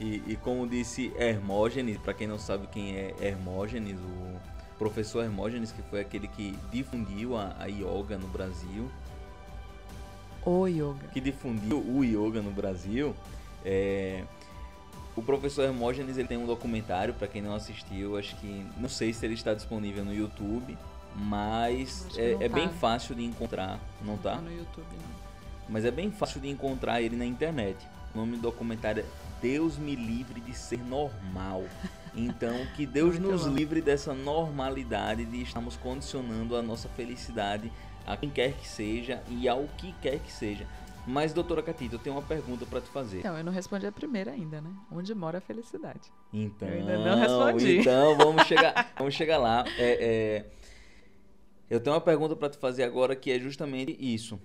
[0.00, 4.40] E, e como disse Hermógenes, para quem não sabe quem é Hermógenes, o
[4.78, 8.90] professor Hermógenes, que foi aquele que difundiu a, a yoga no Brasil,
[10.44, 11.08] o yoga.
[11.12, 13.14] Que difundiu o yoga no Brasil.
[13.64, 14.24] É...
[15.16, 18.66] O professor Hermógenes ele tem um documentário, para quem não assistiu, acho que.
[18.76, 20.76] Não sei se ele está disponível no YouTube,
[21.14, 22.54] mas é, é tá.
[22.54, 23.80] bem fácil de encontrar.
[24.02, 24.34] Não tá?
[24.34, 25.24] Não no YouTube, não.
[25.68, 27.78] Mas é bem fácil de encontrar ele na internet.
[28.14, 31.64] O nome do documentário é Deus me livre de ser normal.
[32.14, 37.70] Então, que Deus nos livre dessa normalidade de estarmos condicionando a nossa felicidade
[38.06, 40.66] a quem quer que seja e ao que quer que seja.
[41.06, 43.22] Mas, doutora Catita, eu tenho uma pergunta para te fazer.
[43.22, 44.70] Não, eu não respondi a primeira ainda, né?
[44.90, 46.10] Onde mora a felicidade?
[46.32, 47.78] Então, eu ainda não respondi.
[47.80, 49.64] Então, vamos chegar, vamos chegar lá.
[49.76, 50.46] É, é,
[51.68, 54.40] eu tenho uma pergunta para te fazer agora que é justamente isso.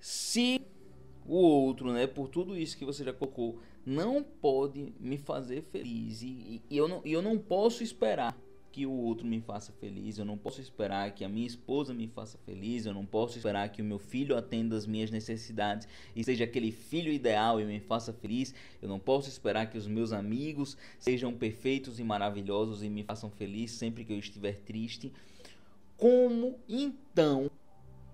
[0.00, 0.60] Se
[1.28, 6.22] o outro, né, por tudo isso que você já colocou, não pode me fazer feliz.
[6.22, 8.36] E, e eu, não, eu não posso esperar
[8.70, 12.06] que o outro me faça feliz, eu não posso esperar que a minha esposa me
[12.06, 16.22] faça feliz, eu não posso esperar que o meu filho atenda as minhas necessidades e
[16.22, 20.12] seja aquele filho ideal e me faça feliz, eu não posso esperar que os meus
[20.12, 25.12] amigos sejam perfeitos e maravilhosos e me façam feliz sempre que eu estiver triste.
[25.96, 27.50] Como então?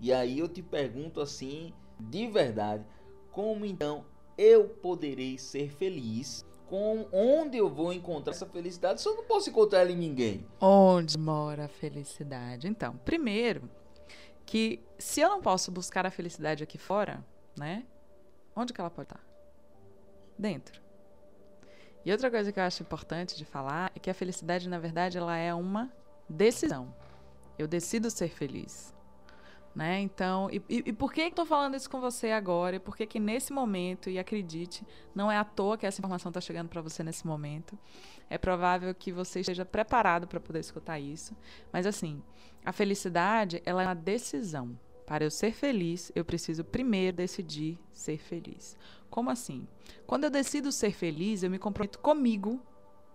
[0.01, 2.83] E aí eu te pergunto assim, de verdade,
[3.35, 4.05] como então
[4.37, 9.49] eu poderei ser feliz com onde eu vou encontrar essa felicidade se eu não posso
[9.49, 10.47] encontrar ela em ninguém?
[10.59, 12.65] Onde mora a felicidade?
[12.65, 13.69] Então, primeiro,
[14.45, 17.25] que se eu não posso buscar a felicidade aqui fora,
[17.57, 17.85] né?
[18.55, 19.21] Onde que ela pode estar?
[20.39, 20.81] Dentro.
[22.05, 25.17] E outra coisa que eu acho importante de falar é que a felicidade, na verdade,
[25.17, 25.91] ela é uma
[26.29, 26.95] decisão.
[27.59, 28.94] Eu decido ser feliz.
[29.75, 29.99] Né?
[29.99, 32.77] Então, e, e, e por que estou falando isso com você agora?
[32.77, 36.29] E por que que nesse momento, e acredite, não é à toa que essa informação
[36.29, 37.77] está chegando para você nesse momento.
[38.29, 41.35] É provável que você esteja preparado para poder escutar isso.
[41.73, 42.23] Mas assim,
[42.63, 44.79] a felicidade, ela é uma decisão.
[45.05, 48.77] Para eu ser feliz, eu preciso primeiro decidir ser feliz.
[49.09, 49.67] Como assim?
[50.07, 52.61] Quando eu decido ser feliz, eu me comprometo comigo,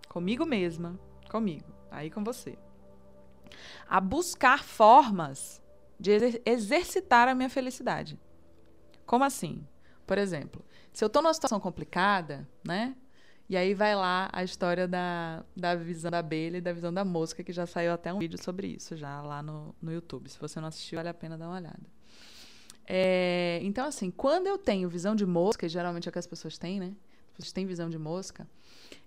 [0.09, 2.57] comigo mesma, comigo, aí com você,
[3.89, 5.60] a buscar formas
[6.01, 8.19] de exercitar a minha felicidade.
[9.05, 9.63] Como assim?
[10.07, 12.97] Por exemplo, se eu estou numa situação complicada, né?
[13.49, 17.05] E aí vai lá a história da, da visão da abelha e da visão da
[17.05, 20.29] mosca, que já saiu até um vídeo sobre isso, já lá no, no YouTube.
[20.31, 21.83] Se você não assistiu, vale a pena dar uma olhada.
[22.87, 26.27] É, então, assim, quando eu tenho visão de mosca, e geralmente é o que as
[26.27, 26.95] pessoas têm, né?
[27.35, 28.49] Pessoas têm visão de mosca,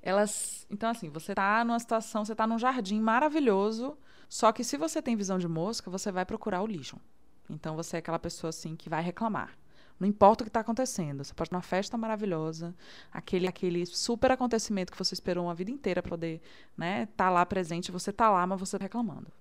[0.02, 0.68] elas.
[0.70, 3.98] Então, assim, você está numa situação, você está num jardim maravilhoso,
[4.34, 6.98] só que se você tem visão de mosca, você vai procurar o lixo.
[7.48, 9.56] Então você é aquela pessoa assim que vai reclamar.
[10.00, 11.24] Não importa o que está acontecendo.
[11.24, 12.74] Você pode estar numa festa maravilhosa,
[13.12, 16.42] aquele, aquele super acontecimento que você esperou uma vida inteira para poder
[16.76, 17.92] né, tá lá presente.
[17.92, 19.32] Você está lá, mas você está reclamando.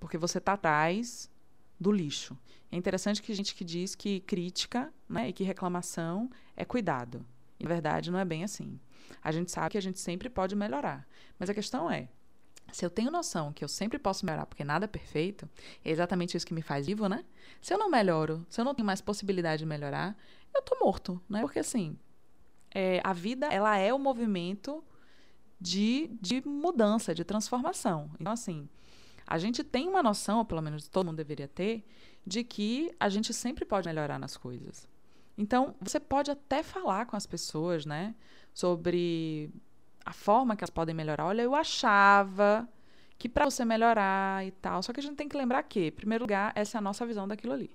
[0.00, 1.30] Porque você está atrás
[1.78, 2.34] do lixo.
[2.72, 7.26] É interessante que gente que diz que crítica né, e que reclamação é cuidado.
[7.60, 8.80] E, na verdade, não é bem assim.
[9.22, 11.06] A gente sabe que a gente sempre pode melhorar.
[11.38, 12.08] Mas a questão é,
[12.72, 15.48] se eu tenho noção que eu sempre posso melhorar, porque nada é perfeito,
[15.84, 17.24] é exatamente isso que me faz vivo, né?
[17.60, 20.16] Se eu não melhoro, se eu não tenho mais possibilidade de melhorar,
[20.54, 21.40] eu tô morto, né?
[21.40, 21.98] Porque assim,
[22.74, 24.84] é, a vida, ela é o movimento
[25.60, 28.10] de, de mudança, de transformação.
[28.20, 28.68] Então, assim,
[29.26, 31.84] a gente tem uma noção, ou pelo menos todo mundo deveria ter,
[32.26, 34.88] de que a gente sempre pode melhorar nas coisas.
[35.36, 38.14] Então, você pode até falar com as pessoas, né?
[38.52, 39.50] Sobre
[40.08, 41.26] a forma que elas podem melhorar.
[41.26, 42.66] Olha, eu achava
[43.18, 44.82] que para você melhorar e tal.
[44.82, 47.04] Só que a gente tem que lembrar que, em primeiro lugar, essa é a nossa
[47.04, 47.70] visão daquilo ali.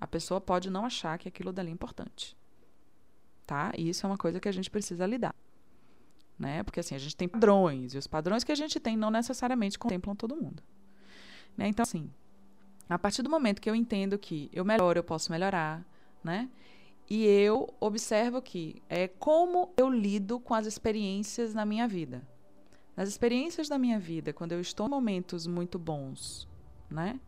[0.00, 2.34] A pessoa pode não achar que aquilo dali é importante.
[3.46, 3.72] Tá?
[3.76, 5.34] E isso é uma coisa que a gente precisa lidar.
[6.38, 6.62] Né?
[6.62, 9.78] Porque assim, a gente tem padrões, e os padrões que a gente tem não necessariamente
[9.78, 10.62] contemplam todo mundo.
[11.58, 11.68] Né?
[11.68, 12.10] Então, assim,
[12.88, 15.84] a partir do momento que eu entendo que eu melhoro, eu posso melhorar,
[16.24, 16.48] né?
[17.10, 22.22] E eu observo que é como eu lido com as experiências na minha vida.
[22.96, 26.48] Nas experiências da minha vida, quando eu estou em momentos muito bons,
[26.88, 27.18] né?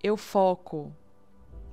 [0.00, 0.94] Eu foco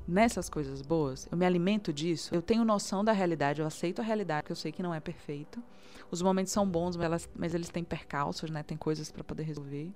[0.08, 4.04] nessas coisas boas, eu me alimento disso, eu tenho noção da realidade, eu aceito a
[4.04, 5.62] realidade, que eu sei que não é perfeito.
[6.10, 8.64] Os momentos são bons, mas, elas, mas eles têm percalços, né?
[8.64, 9.94] Tem coisas para poder resolver.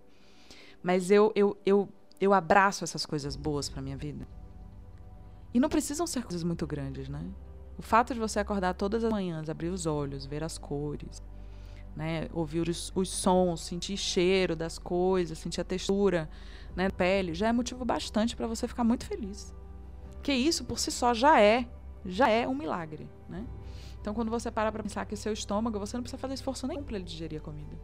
[0.83, 1.89] Mas eu, eu, eu,
[2.19, 4.27] eu abraço essas coisas boas para minha vida.
[5.53, 7.23] E não precisam ser coisas muito grandes, né?
[7.77, 11.21] O fato de você acordar todas as manhãs, abrir os olhos, ver as cores,
[11.95, 12.27] né?
[12.31, 16.29] ouvir os, os sons, sentir cheiro das coisas, sentir a textura
[16.75, 19.53] né, pele, já é motivo bastante para você ficar muito feliz.
[20.21, 21.67] Que isso por si só já é,
[22.05, 23.45] já é um milagre, né?
[23.99, 26.83] Então, quando você para para pensar que seu estômago, você não precisa fazer esforço nenhum
[26.83, 27.77] para ele digerir a comida.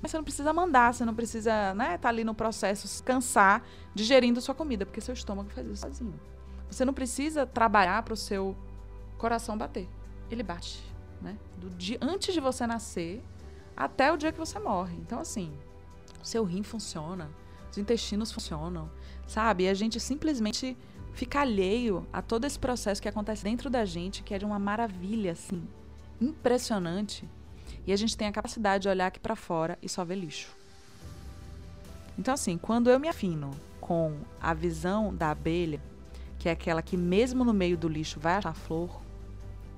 [0.00, 3.62] Mas você não precisa mandar, você não precisa, né, tá ali no processo, cansar
[3.94, 6.18] digerindo sua comida, porque seu estômago faz isso sozinho.
[6.70, 8.56] Você não precisa trabalhar para o seu
[9.18, 9.88] coração bater.
[10.30, 10.82] Ele bate,
[11.20, 11.36] né?
[11.58, 13.22] Do dia antes de você nascer
[13.76, 14.96] até o dia que você morre.
[14.96, 15.52] Então assim,
[16.22, 17.30] o seu rim funciona,
[17.70, 18.90] os intestinos funcionam,
[19.26, 19.64] sabe?
[19.64, 20.76] E a gente simplesmente
[21.12, 24.58] fica alheio a todo esse processo que acontece dentro da gente, que é de uma
[24.58, 25.66] maravilha assim,
[26.20, 27.28] impressionante
[27.86, 30.54] e a gente tem a capacidade de olhar aqui para fora e só ver lixo.
[32.18, 33.50] Então, assim, quando eu me afino
[33.80, 35.80] com a visão da abelha,
[36.38, 39.00] que é aquela que, mesmo no meio do lixo, vai achar flor,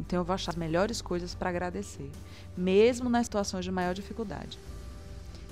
[0.00, 2.10] então eu vou achar as melhores coisas para agradecer,
[2.56, 4.58] mesmo nas situações de maior dificuldade.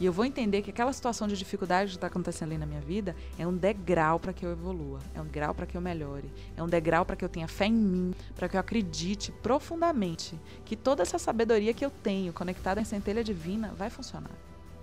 [0.00, 2.80] E eu vou entender que aquela situação de dificuldade que está acontecendo ali na minha
[2.80, 6.32] vida é um degrau para que eu evolua, é um degrau para que eu melhore,
[6.56, 10.40] é um degrau para que eu tenha fé em mim, para que eu acredite profundamente
[10.64, 14.30] que toda essa sabedoria que eu tenho conectada em centelha divina vai funcionar.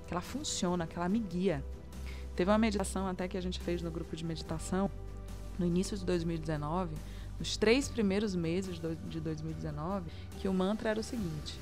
[0.05, 1.65] Que ela funciona, que ela me guia.
[2.35, 4.91] Teve uma meditação até que a gente fez no grupo de meditação
[5.57, 6.93] no início de 2019,
[7.39, 11.59] nos três primeiros meses de 2019, que o mantra era o seguinte: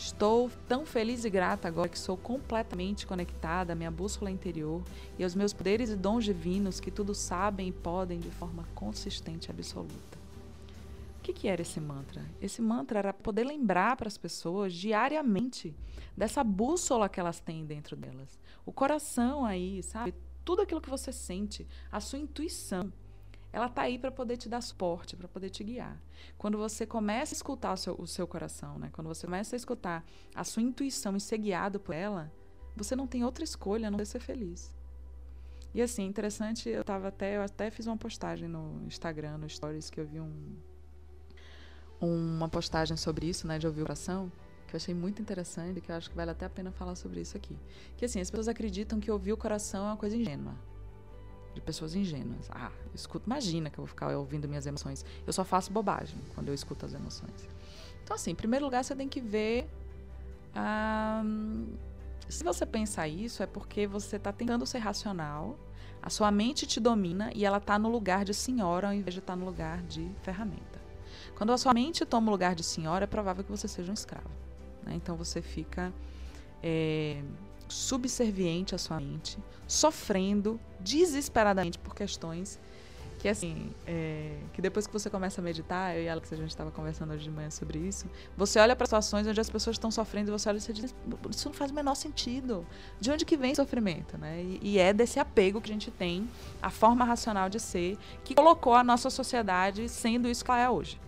[0.00, 4.82] Estou tão feliz e grata agora que sou completamente conectada à minha bússola interior
[5.18, 9.48] e aos meus poderes e dons divinos que tudo sabem e podem de forma consistente
[9.48, 10.18] e absoluta.
[11.18, 12.24] O que, que era esse mantra?
[12.40, 15.76] Esse mantra era poder lembrar para as pessoas diariamente
[16.16, 18.40] dessa bússola que elas têm dentro delas.
[18.64, 20.14] O coração aí, sabe?
[20.46, 22.90] Tudo aquilo que você sente, a sua intuição
[23.52, 26.00] ela está aí para poder te dar suporte, para poder te guiar.
[26.38, 28.90] Quando você começa a escutar o seu, o seu coração, né?
[28.92, 32.32] quando você começa a escutar a sua intuição e ser guiado por ela,
[32.76, 34.72] você não tem outra escolha a não ser feliz.
[35.74, 39.90] E assim, interessante, eu tava até, eu até fiz uma postagem no Instagram, no Stories,
[39.90, 40.56] que eu vi um,
[42.00, 44.30] uma postagem sobre isso, né, de ouvir o coração,
[44.66, 47.20] que eu achei muito interessante, que eu acho que vale até a pena falar sobre
[47.20, 47.56] isso aqui.
[47.96, 50.69] Que assim, as pessoas acreditam que ouvir o coração é uma coisa ingênua
[51.54, 52.48] de pessoas ingênuas.
[52.50, 55.04] Ah, eu escuto, imagina que eu vou ficar ouvindo minhas emoções.
[55.26, 57.48] Eu só faço bobagem quando eu escuto as emoções.
[58.02, 59.68] Então, assim, em primeiro lugar, você tem que ver.
[62.28, 65.58] Se você pensar isso, é porque você está tentando ser racional,
[66.02, 69.20] a sua mente te domina e ela está no lugar de senhora ao invés de
[69.20, 70.80] estar tá no lugar de ferramenta.
[71.36, 73.94] Quando a sua mente toma o lugar de senhora, é provável que você seja um
[73.94, 74.30] escravo.
[74.82, 74.94] Né?
[74.94, 75.92] Então você fica
[76.62, 77.22] é,
[77.70, 82.58] subserviente à sua mente, sofrendo desesperadamente por questões
[83.20, 86.48] que assim, é, que depois que você começa a meditar, eu e Alex, a gente
[86.48, 89.90] estava conversando hoje de manhã sobre isso, você olha para situações onde as pessoas estão
[89.90, 90.94] sofrendo e você olha e você diz,
[91.30, 92.66] isso não faz o menor sentido.
[92.98, 94.42] De onde que vem o sofrimento, né?
[94.42, 96.30] E, e é desse apego que a gente tem
[96.62, 100.70] à forma racional de ser que colocou a nossa sociedade sendo isso que ela é
[100.70, 100.98] hoje.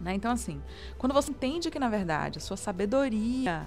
[0.00, 0.14] Né?
[0.14, 0.62] Então, assim,
[0.96, 3.66] quando você entende que, na verdade, a sua sabedoria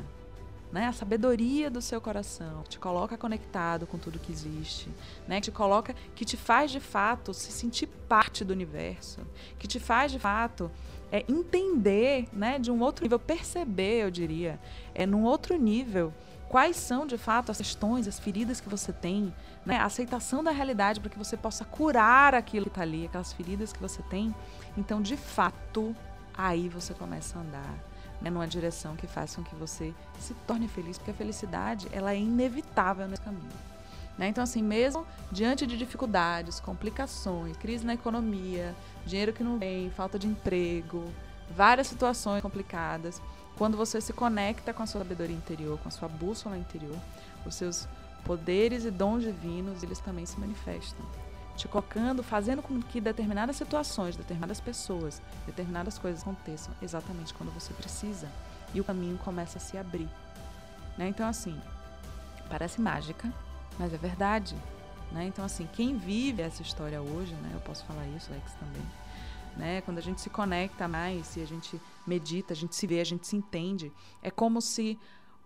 [0.71, 0.87] né?
[0.87, 4.89] A sabedoria do seu coração, te coloca conectado com tudo que existe,
[5.27, 5.35] né?
[5.35, 9.21] Que te coloca, que te faz de fato se sentir parte do universo,
[9.59, 10.71] que te faz de fato
[11.11, 12.57] é, entender, né?
[12.57, 14.59] De um outro nível, perceber, eu diria,
[14.95, 16.13] é num outro nível
[16.51, 19.33] quais são de fato as questões, as feridas que você tem,
[19.65, 19.77] né?
[19.77, 23.71] a aceitação da realidade para que você possa curar aquilo que está ali, aquelas feridas
[23.71, 24.35] que você tem.
[24.75, 25.95] Então, de fato,
[26.35, 27.90] aí você começa a andar
[28.21, 32.13] né, numa direção que faça com que você se torne feliz, porque a felicidade ela
[32.13, 33.49] é inevitável nesse caminho.
[34.17, 34.27] Né?
[34.27, 40.19] Então, assim, mesmo diante de dificuldades, complicações, crise na economia, dinheiro que não vem, falta
[40.19, 41.11] de emprego,
[41.55, 43.21] várias situações complicadas,
[43.57, 46.97] quando você se conecta com a sua sabedoria interior, com a sua bússola interior,
[47.45, 47.87] os seus
[48.23, 51.05] poderes e dons divinos, eles também se manifestam
[51.61, 57.71] te colocando, fazendo com que determinadas situações, determinadas pessoas, determinadas coisas aconteçam exatamente quando você
[57.73, 58.27] precisa.
[58.73, 60.09] E o caminho começa a se abrir.
[60.97, 61.07] Né?
[61.07, 61.59] Então, assim,
[62.49, 63.31] parece mágica,
[63.77, 64.55] mas é verdade.
[65.11, 65.25] Né?
[65.25, 67.51] Então, assim, quem vive essa história hoje, né?
[67.53, 68.85] eu posso falar isso, Alex, também.
[69.55, 69.81] Né?
[69.81, 73.05] Quando a gente se conecta mais e a gente medita, a gente se vê, a
[73.05, 73.91] gente se entende,
[74.23, 74.97] é como se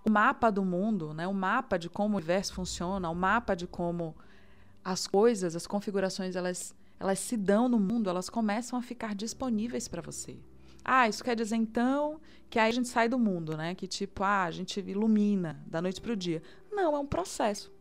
[0.05, 1.27] o mapa do mundo, né?
[1.27, 4.15] o mapa de como o universo funciona, o mapa de como
[4.85, 9.87] as coisas, as configurações, elas, elas se dão no mundo, elas começam a ficar disponíveis
[9.87, 10.37] para você.
[10.83, 13.73] Ah, isso quer dizer então que aí a gente sai do mundo, né?
[13.73, 16.43] Que tipo, ah, a gente ilumina da noite para o dia.
[16.71, 17.73] Não, é um processo,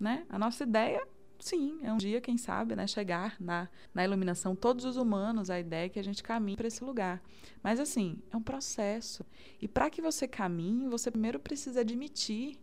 [0.00, 0.26] né?
[0.28, 1.06] A nossa ideia,
[1.38, 2.84] sim, é um dia, quem sabe, né?
[2.88, 6.66] Chegar na, na iluminação, todos os humanos, a ideia é que a gente caminhe para
[6.66, 7.22] esse lugar.
[7.62, 9.24] Mas assim, é um processo.
[9.62, 12.58] E para que você caminhe, você primeiro precisa admitir,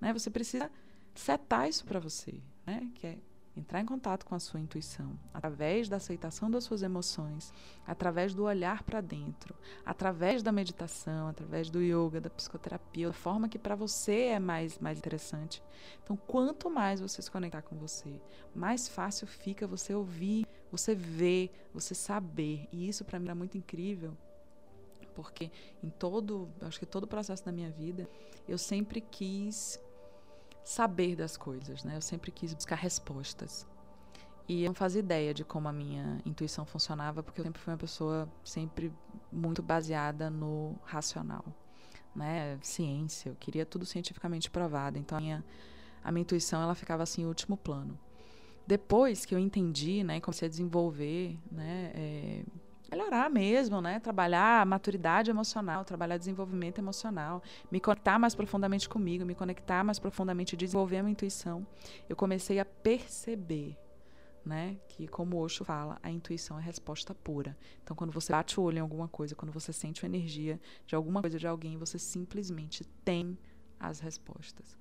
[0.00, 0.10] né?
[0.14, 0.70] Você precisa
[1.14, 2.90] setar isso para você né?
[2.94, 3.18] Que é
[3.56, 7.52] entrar em contato com a sua intuição, através da aceitação das suas emoções,
[7.86, 9.54] através do olhar para dentro,
[9.84, 14.78] através da meditação, através do yoga, da psicoterapia, da forma que para você é mais
[14.78, 15.62] mais interessante.
[16.02, 18.20] Então, quanto mais você se conectar com você,
[18.54, 22.68] mais fácil fica você ouvir, você ver, você saber.
[22.72, 24.16] E isso para mim é muito incrível,
[25.14, 25.50] porque
[25.82, 28.08] em todo, acho que todo o processo da minha vida,
[28.48, 29.78] eu sempre quis
[30.64, 31.96] saber das coisas, né?
[31.96, 33.66] Eu sempre quis buscar respostas.
[34.48, 37.72] E eu não fazia ideia de como a minha intuição funcionava, porque eu sempre fui
[37.72, 38.92] uma pessoa sempre
[39.30, 41.44] muito baseada no racional,
[42.14, 42.58] né?
[42.60, 44.98] Ciência, eu queria tudo cientificamente provado.
[44.98, 45.44] Então a minha,
[46.02, 47.98] a minha intuição ela ficava assim em último plano.
[48.66, 52.44] Depois que eu entendi, né, comecei a desenvolver, né, é,
[52.90, 54.00] melhorar mesmo, né?
[54.00, 60.56] Trabalhar maturidade emocional, trabalhar desenvolvimento emocional, me conectar mais profundamente comigo, me conectar mais profundamente,
[60.56, 61.66] desenvolver a minha intuição.
[62.08, 63.76] Eu comecei a perceber,
[64.44, 64.76] né?
[64.88, 67.56] Que como o Osho fala, a intuição é resposta pura.
[67.82, 70.94] Então, quando você bate o olho em alguma coisa, quando você sente a energia de
[70.94, 73.38] alguma coisa de alguém, você simplesmente tem
[73.78, 74.76] as respostas.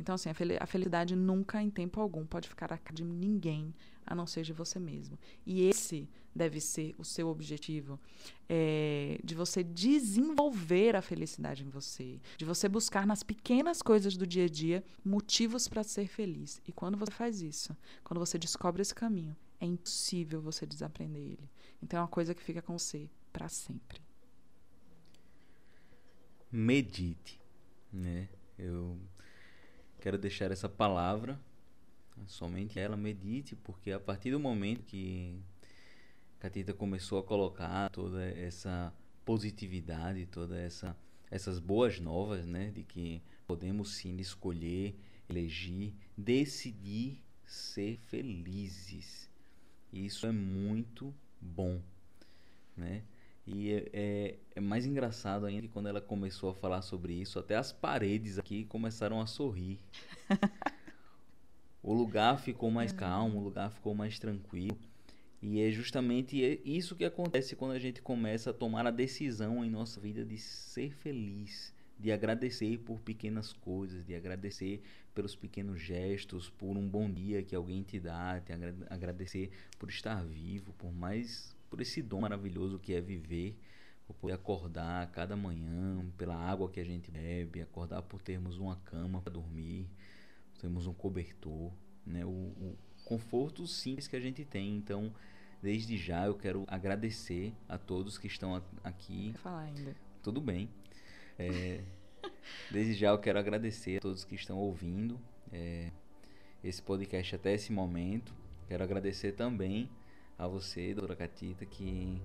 [0.00, 3.74] Então, assim, a felicidade nunca, em tempo algum, pode ficar a de ninguém,
[4.06, 5.18] a não ser de você mesmo.
[5.44, 8.00] E esse deve ser o seu objetivo,
[8.48, 14.26] é, de você desenvolver a felicidade em você, de você buscar nas pequenas coisas do
[14.26, 16.62] dia a dia motivos para ser feliz.
[16.66, 21.50] E quando você faz isso, quando você descobre esse caminho, é impossível você desaprender ele.
[21.82, 24.00] Então é uma coisa que fica com você para sempre.
[26.50, 27.38] Medite,
[27.92, 28.28] né?
[28.58, 28.98] Eu
[30.00, 31.38] quero deixar essa palavra
[32.26, 35.38] somente ela medite, porque a partir do momento que
[36.38, 38.92] Catita começou a colocar toda essa
[39.24, 40.96] positividade, toda essa
[41.30, 44.96] essas boas novas, né, de que podemos sim escolher,
[45.28, 49.30] elegir, decidir ser felizes.
[49.92, 51.80] Isso é muito bom,
[52.76, 53.04] né?
[53.52, 57.38] E é, é, é, mais engraçado ainda que quando ela começou a falar sobre isso,
[57.38, 59.78] até as paredes aqui começaram a sorrir.
[61.82, 64.78] o lugar ficou mais calmo, o lugar ficou mais tranquilo.
[65.42, 69.70] E é justamente isso que acontece quando a gente começa a tomar a decisão em
[69.70, 74.80] nossa vida de ser feliz, de agradecer por pequenas coisas, de agradecer
[75.12, 78.52] pelos pequenos gestos, por um bom dia que alguém te dá, de
[78.88, 83.56] agradecer por estar vivo, por mais por esse dom maravilhoso que é viver,
[84.06, 88.74] por poder acordar cada manhã, pela água que a gente bebe, acordar por termos uma
[88.76, 89.88] cama para dormir,
[90.60, 91.72] termos um cobertor,
[92.04, 92.24] né?
[92.24, 94.76] O, o confortos simples que a gente tem.
[94.76, 95.14] Então,
[95.62, 99.30] desde já eu quero agradecer a todos que estão aqui.
[99.32, 99.96] Quer falar ainda?
[100.22, 100.68] Tudo bem.
[101.38, 101.82] É,
[102.70, 105.18] desde já eu quero agradecer a todos que estão ouvindo
[105.52, 105.92] é,
[106.62, 108.34] esse podcast até esse momento.
[108.66, 109.88] Quero agradecer também
[110.40, 112.20] a você, doutora Catita, que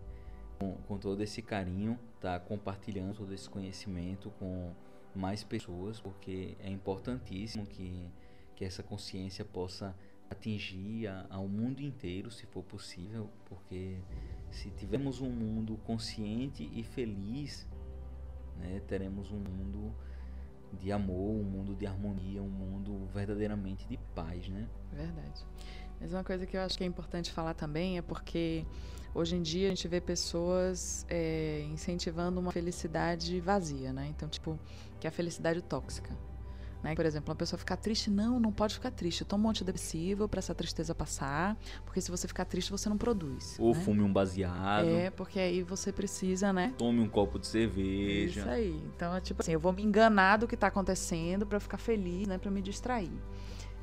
[0.57, 4.71] com, com todo esse carinho está compartilhando todo esse conhecimento com
[5.13, 8.07] mais pessoas, porque é importantíssimo que,
[8.55, 9.93] que essa consciência possa
[10.29, 13.97] atingir a, ao mundo inteiro, se for possível, porque
[14.49, 17.67] se tivermos um mundo consciente e feliz,
[18.57, 19.93] né, teremos um mundo
[20.79, 24.67] de amor, um mundo de harmonia, um mundo verdadeiramente de paz, né?
[24.91, 25.45] Verdade.
[26.05, 28.63] Mas uma coisa que eu acho que é importante falar também é porque
[29.11, 34.05] hoje em dia a gente vê pessoas é, incentivando uma felicidade vazia, né?
[34.15, 34.59] Então, tipo,
[34.99, 36.15] que é a felicidade tóxica.
[36.83, 36.93] Né?
[36.93, 39.25] Por exemplo, uma pessoa ficar triste, não, não pode ficar triste.
[39.25, 43.57] Toma um antidepressivo para essa tristeza passar, porque se você ficar triste, você não produz.
[43.59, 43.81] Ou né?
[43.81, 44.85] fume um baseado.
[44.85, 46.71] É, porque aí você precisa, né?
[46.77, 48.41] Tome um copo de cerveja.
[48.41, 48.79] Isso aí.
[48.95, 52.27] Então, é tipo assim, eu vou me enganar do que está acontecendo para ficar feliz,
[52.27, 52.37] né?
[52.37, 53.11] Para me distrair.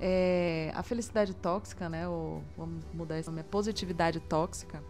[0.05, 2.09] É, a felicidade tóxica, né?
[2.09, 4.83] Ou, vamos mudar esse nome, a positividade tóxica,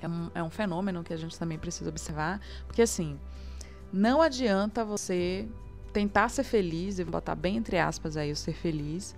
[0.00, 3.18] é um, é um fenômeno que a gente também precisa observar, porque assim,
[3.92, 5.48] não adianta você
[5.92, 9.14] tentar ser feliz, e botar bem entre aspas aí o ser feliz,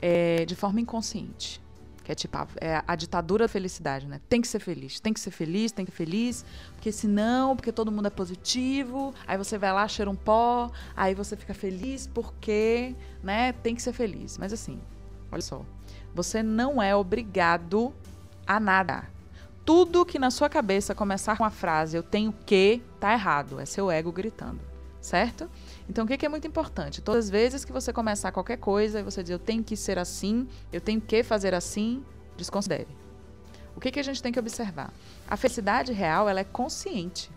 [0.00, 1.60] é, de forma inconsciente.
[2.08, 4.18] Que é tipo a, é a ditadura da felicidade, né?
[4.30, 6.42] Tem que ser feliz, tem que ser feliz, tem que ser feliz,
[6.72, 11.14] porque senão, porque todo mundo é positivo, aí você vai lá, cheira um pó, aí
[11.14, 14.38] você fica feliz porque, né, tem que ser feliz.
[14.38, 14.80] Mas assim,
[15.30, 15.62] olha só,
[16.14, 17.92] você não é obrigado
[18.46, 19.04] a nada.
[19.62, 23.60] Tudo que na sua cabeça começar com a frase eu tenho que, tá errado.
[23.60, 24.60] É seu ego gritando,
[24.98, 25.50] certo?
[25.88, 27.00] Então, o que, é muito importante?
[27.00, 29.98] Todas as vezes que você começar qualquer coisa e você diz eu tenho que ser
[29.98, 32.04] assim, eu tenho que fazer assim,
[32.36, 32.88] desconsidere.
[33.74, 34.92] O que, que a gente tem que observar?
[35.26, 37.30] A felicidade real ela é consciente.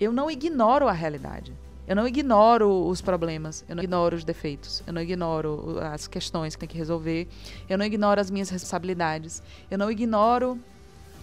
[0.00, 1.52] Eu não ignoro a realidade.
[1.86, 6.54] Eu não ignoro os problemas, eu não ignoro os defeitos, eu não ignoro as questões
[6.54, 7.26] que tem que resolver,
[7.66, 10.58] eu não ignoro as minhas responsabilidades, eu não ignoro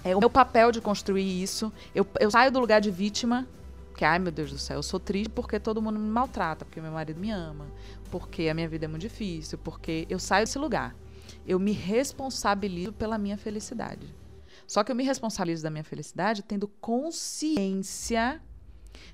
[0.04, 1.72] é, o meu papel de construir isso.
[1.94, 3.48] Eu, eu saio do lugar de vítima
[3.96, 6.82] porque, ai meu Deus do céu, eu sou triste porque todo mundo me maltrata, porque
[6.82, 7.66] meu marido me ama,
[8.12, 10.94] porque a minha vida é muito difícil, porque eu saio desse lugar.
[11.48, 14.14] Eu me responsabilizo pela minha felicidade.
[14.68, 18.42] Só que eu me responsabilizo da minha felicidade tendo consciência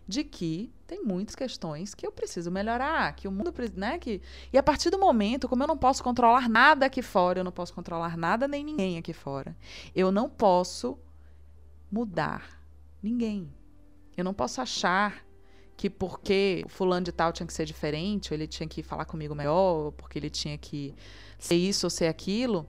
[0.07, 4.19] de que tem muitas questões que eu preciso melhorar, que o mundo, né, que
[4.51, 7.51] e a partir do momento, como eu não posso controlar nada aqui fora, eu não
[7.51, 9.55] posso controlar nada nem ninguém aqui fora.
[9.93, 10.97] Eu não posso
[11.91, 12.59] mudar
[12.99, 13.60] ninguém.
[14.15, 15.25] Eu não posso achar
[15.77, 19.05] que porque o fulano de tal tinha que ser diferente, ou ele tinha que falar
[19.05, 20.93] comigo melhor, ou porque ele tinha que
[21.39, 22.67] ser isso ou ser aquilo,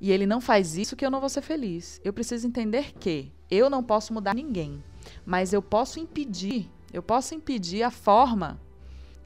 [0.00, 2.00] e ele não faz isso, que eu não vou ser feliz.
[2.04, 4.82] Eu preciso entender que eu não posso mudar ninguém,
[5.26, 8.60] mas eu posso impedir, eu posso impedir a forma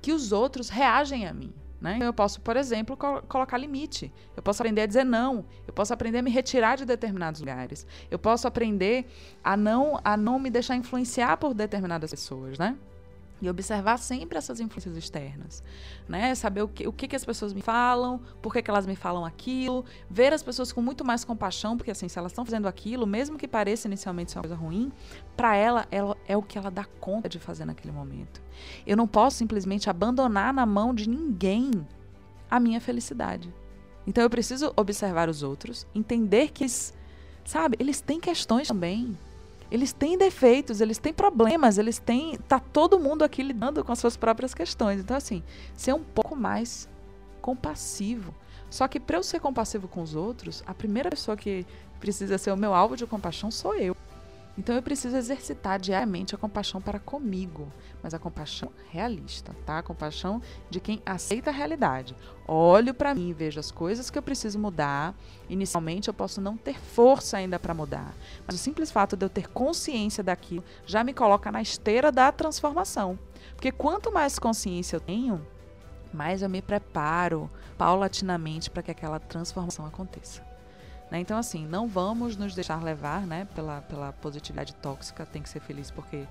[0.01, 1.53] que os outros reagem a mim.
[1.83, 1.99] Né?
[2.01, 4.13] Eu posso, por exemplo, colocar limite.
[4.37, 5.45] Eu posso aprender a dizer não.
[5.67, 7.85] Eu posso aprender a me retirar de determinados lugares.
[8.09, 9.05] Eu posso aprender
[9.43, 12.77] a não, a não me deixar influenciar por determinadas pessoas, né?
[13.43, 15.65] E observar sempre essas influências externas,
[16.09, 16.33] né?
[16.37, 18.95] Saber o que, o que, que as pessoas me falam, por que, que elas me
[18.95, 22.69] falam aquilo, ver as pessoas com muito mais compaixão, porque assim, se elas estão fazendo
[22.69, 24.93] aquilo, mesmo que pareça inicialmente ser uma coisa ruim,
[25.37, 28.41] para ela, ela é o que ela dá conta de fazer naquele momento.
[28.87, 31.73] Eu não posso simplesmente abandonar na mão de ninguém
[32.49, 33.53] a minha felicidade.
[34.07, 36.95] Então eu preciso observar os outros, entender que eles,
[37.45, 39.19] sabe, eles têm questões também.
[39.73, 42.37] Eles têm defeitos, eles têm problemas, eles têm.
[42.47, 45.01] Tá todo mundo aqui lidando com as suas próprias questões.
[45.01, 45.43] Então, assim,
[45.75, 46.87] ser um pouco mais
[47.41, 48.35] compassivo.
[48.69, 51.65] Só que para eu ser compassivo com os outros, a primeira pessoa que
[51.99, 53.97] precisa ser o meu alvo de compaixão sou eu.
[54.57, 57.73] Então eu preciso exercitar diariamente a compaixão para comigo,
[58.03, 59.79] mas a compaixão realista, tá?
[59.79, 62.15] A compaixão de quem aceita a realidade.
[62.47, 65.15] Olho para mim, vejo as coisas que eu preciso mudar.
[65.49, 68.15] Inicialmente eu posso não ter força ainda para mudar,
[68.47, 72.31] mas o simples fato de eu ter consciência daquilo já me coloca na esteira da
[72.31, 73.19] transformação.
[73.55, 75.47] Porque quanto mais consciência eu tenho,
[76.13, 80.52] mais eu me preparo paulatinamente para que aquela transformação aconteça.
[81.13, 81.21] Né?
[81.21, 85.61] Então, assim, não vamos nos deixar levar né, pela, pela positividade tóxica, tem que ser
[85.61, 86.27] feliz porque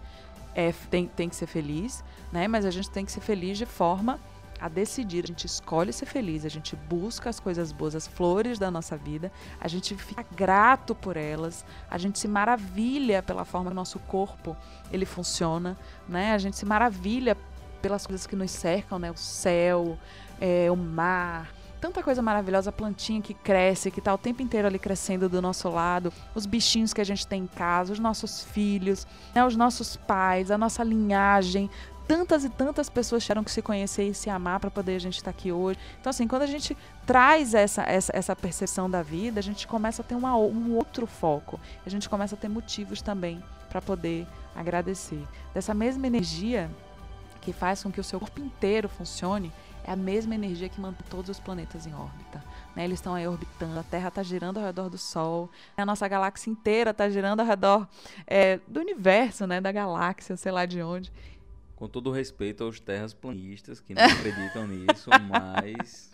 [0.56, 2.48] é, tem, tem que ser feliz, né?
[2.48, 4.20] mas a gente tem que ser feliz de forma
[4.60, 5.24] a decidir.
[5.24, 8.98] A gente escolhe ser feliz, a gente busca as coisas boas, as flores da nossa
[8.98, 14.00] vida, a gente fica grato por elas, a gente se maravilha pela forma que nosso
[14.00, 14.58] corpo
[14.92, 15.78] ele funciona,
[16.10, 16.34] né?
[16.34, 17.38] A gente se maravilha
[17.84, 19.12] pelas coisas que nos cercam, né?
[19.12, 19.96] O céu,
[20.40, 24.68] é, o mar, tanta coisa maravilhosa, a plantinha que cresce, que está o tempo inteiro
[24.68, 28.44] ali crescendo do nosso lado, os bichinhos que a gente tem em casa, os nossos
[28.44, 31.70] filhos, né, os nossos pais, a nossa linhagem,
[32.08, 35.16] tantas e tantas pessoas tiveram que se conhecer e se amar para poder a gente
[35.16, 35.80] estar tá aqui hoje.
[36.00, 40.02] Então, assim, quando a gente traz essa, essa, essa percepção da vida, a gente começa
[40.02, 41.60] a ter uma, um outro foco.
[41.86, 45.26] A gente começa a ter motivos também para poder agradecer.
[45.54, 46.70] Dessa mesma energia
[47.40, 49.52] que faz com que o seu corpo inteiro funcione,
[49.84, 52.44] é a mesma energia que mantém todos os planetas em órbita.
[52.76, 52.86] Né?
[52.86, 56.50] Eles estão aí orbitando, a Terra está girando ao redor do Sol, a nossa galáxia
[56.50, 57.88] inteira está girando ao redor
[58.28, 59.60] é, do universo, né?
[59.60, 61.12] da galáxia, sei lá de onde.
[61.76, 66.12] Com todo respeito aos terrasplanistas que não acreditam nisso, mas.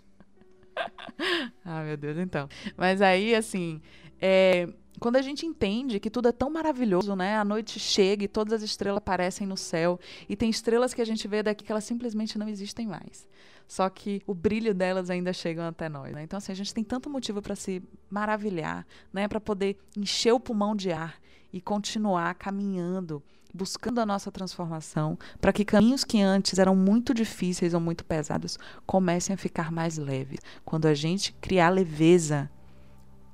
[1.65, 2.47] Ah, meu Deus, então.
[2.77, 3.81] Mas aí, assim,
[4.21, 4.67] é,
[4.99, 7.37] quando a gente entende que tudo é tão maravilhoso, né?
[7.37, 9.99] A noite chega e todas as estrelas aparecem no céu.
[10.27, 13.27] E tem estrelas que a gente vê daqui que elas simplesmente não existem mais.
[13.67, 16.13] Só que o brilho delas ainda chega até nós.
[16.13, 16.23] Né?
[16.23, 19.27] Então, assim, a gente tem tanto motivo para se maravilhar, né?
[19.27, 21.19] Para poder encher o pulmão de ar
[21.53, 23.21] e continuar caminhando
[23.53, 28.59] buscando a nossa transformação, para que caminhos que antes eram muito difíceis ou muito pesados
[28.85, 30.39] comecem a ficar mais leves.
[30.63, 32.51] Quando a gente criar leveza,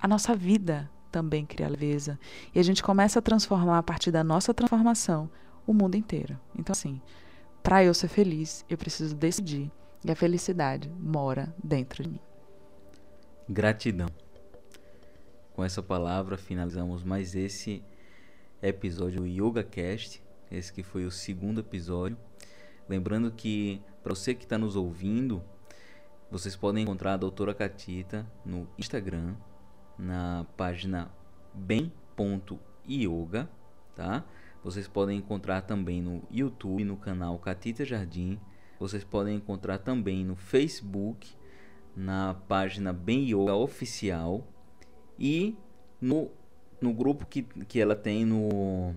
[0.04, 2.20] a nossa vida também cria leveza.
[2.54, 5.32] E a gente começa a transformar a partir da nossa transformação
[5.66, 6.38] o mundo inteiro.
[6.60, 7.02] Então, assim,
[7.64, 9.72] para eu ser feliz, eu preciso decidir.
[10.04, 12.20] E a felicidade mora dentro de mim.
[13.48, 14.10] Gratidão.
[15.54, 17.82] Com essa palavra finalizamos mais esse
[18.62, 22.18] episódio do Yoga Cast, esse que foi o segundo episódio.
[22.90, 25.42] Lembrando que para você que está nos ouvindo,
[26.30, 29.36] vocês podem encontrar a doutora Catita no Instagram,
[30.04, 31.10] na página
[31.54, 33.50] bem.yoga,
[33.96, 34.24] tá?
[34.64, 38.40] Vocês podem encontrar também no YouTube, no canal Catita Jardim.
[38.80, 41.34] Vocês podem encontrar também no Facebook,
[41.96, 44.46] na página Bem Yoga Oficial
[45.18, 45.56] e
[46.02, 46.30] no
[46.82, 48.94] no grupo que, que ela tem no.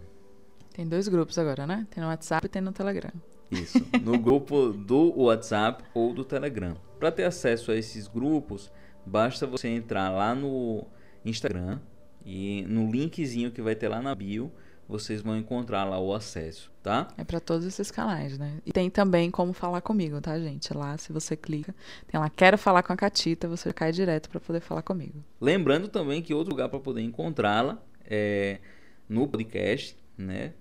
[0.74, 1.86] Tem dois grupos agora, né?
[1.88, 3.12] Tem no WhatsApp e tem no Telegram.
[3.50, 6.76] Isso, no grupo do WhatsApp ou do Telegram.
[6.98, 8.72] Para ter acesso a esses grupos,
[9.06, 10.84] basta você entrar lá no
[11.28, 11.80] Instagram
[12.24, 14.52] e no linkzinho que vai ter lá na bio
[14.88, 17.08] vocês vão encontrar lá o acesso, tá?
[17.18, 18.58] É para todos esses canais, né?
[18.64, 20.72] E tem também como falar comigo, tá, gente?
[20.72, 21.74] Lá, se você clica,
[22.06, 25.24] tem lá quero falar com a Catita, você cai direto para poder falar comigo.
[25.40, 28.60] Lembrando também que outro lugar para poder encontrá-la é
[29.08, 30.52] no podcast, né?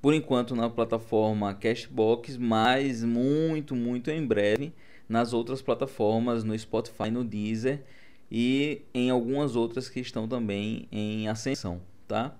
[0.00, 4.72] Por enquanto na plataforma Cashbox, mas muito, muito em breve
[5.08, 7.82] nas outras plataformas, no Spotify, no Deezer
[8.30, 12.34] e em algumas outras que estão também em ascensão, tá?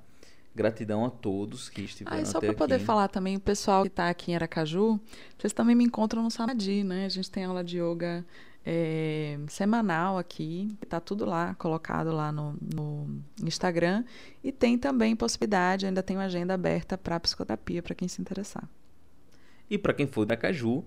[0.54, 4.08] Gratidão a todos que estiveram ah, só para poder falar também, o pessoal que está
[4.08, 5.00] aqui em Aracaju,
[5.36, 7.06] vocês também me encontram no Samadhi, né?
[7.06, 8.24] A gente tem aula de yoga
[8.64, 14.04] é, semanal aqui, está tudo lá, colocado lá no, no, Instagram.
[14.42, 18.68] E tem também possibilidade, ainda tem uma agenda aberta para psicoterapia, para quem se interessar.
[19.68, 20.84] E para quem for da Caju,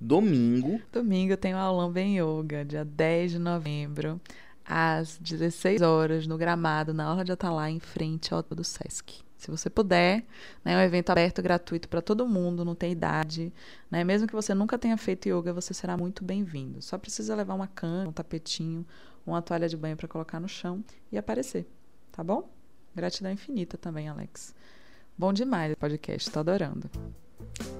[0.00, 0.80] domingo.
[0.92, 4.20] Domingo tem o aulão Bem Yoga, dia 10 de novembro
[4.64, 9.22] às 16 horas no gramado, na Orla de Atalá, em frente ao do Sesc.
[9.36, 10.24] Se você puder,
[10.64, 13.52] né, é um evento aberto, gratuito para todo mundo, não tem idade.
[13.90, 14.02] Né?
[14.02, 16.80] Mesmo que você nunca tenha feito yoga, você será muito bem-vindo.
[16.80, 18.86] Só precisa levar uma cana, um tapetinho,
[19.26, 20.82] uma toalha de banho para colocar no chão
[21.12, 21.66] e aparecer.
[22.10, 22.48] Tá bom?
[22.94, 24.54] Gratidão infinita também, Alex.
[25.16, 26.88] Bom demais o podcast, estou adorando.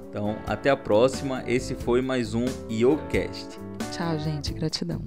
[0.09, 1.43] Então, até a próxima.
[1.47, 3.59] Esse foi mais um YogaCast.
[3.93, 4.53] Tchau, gente.
[4.53, 5.01] Gratidão.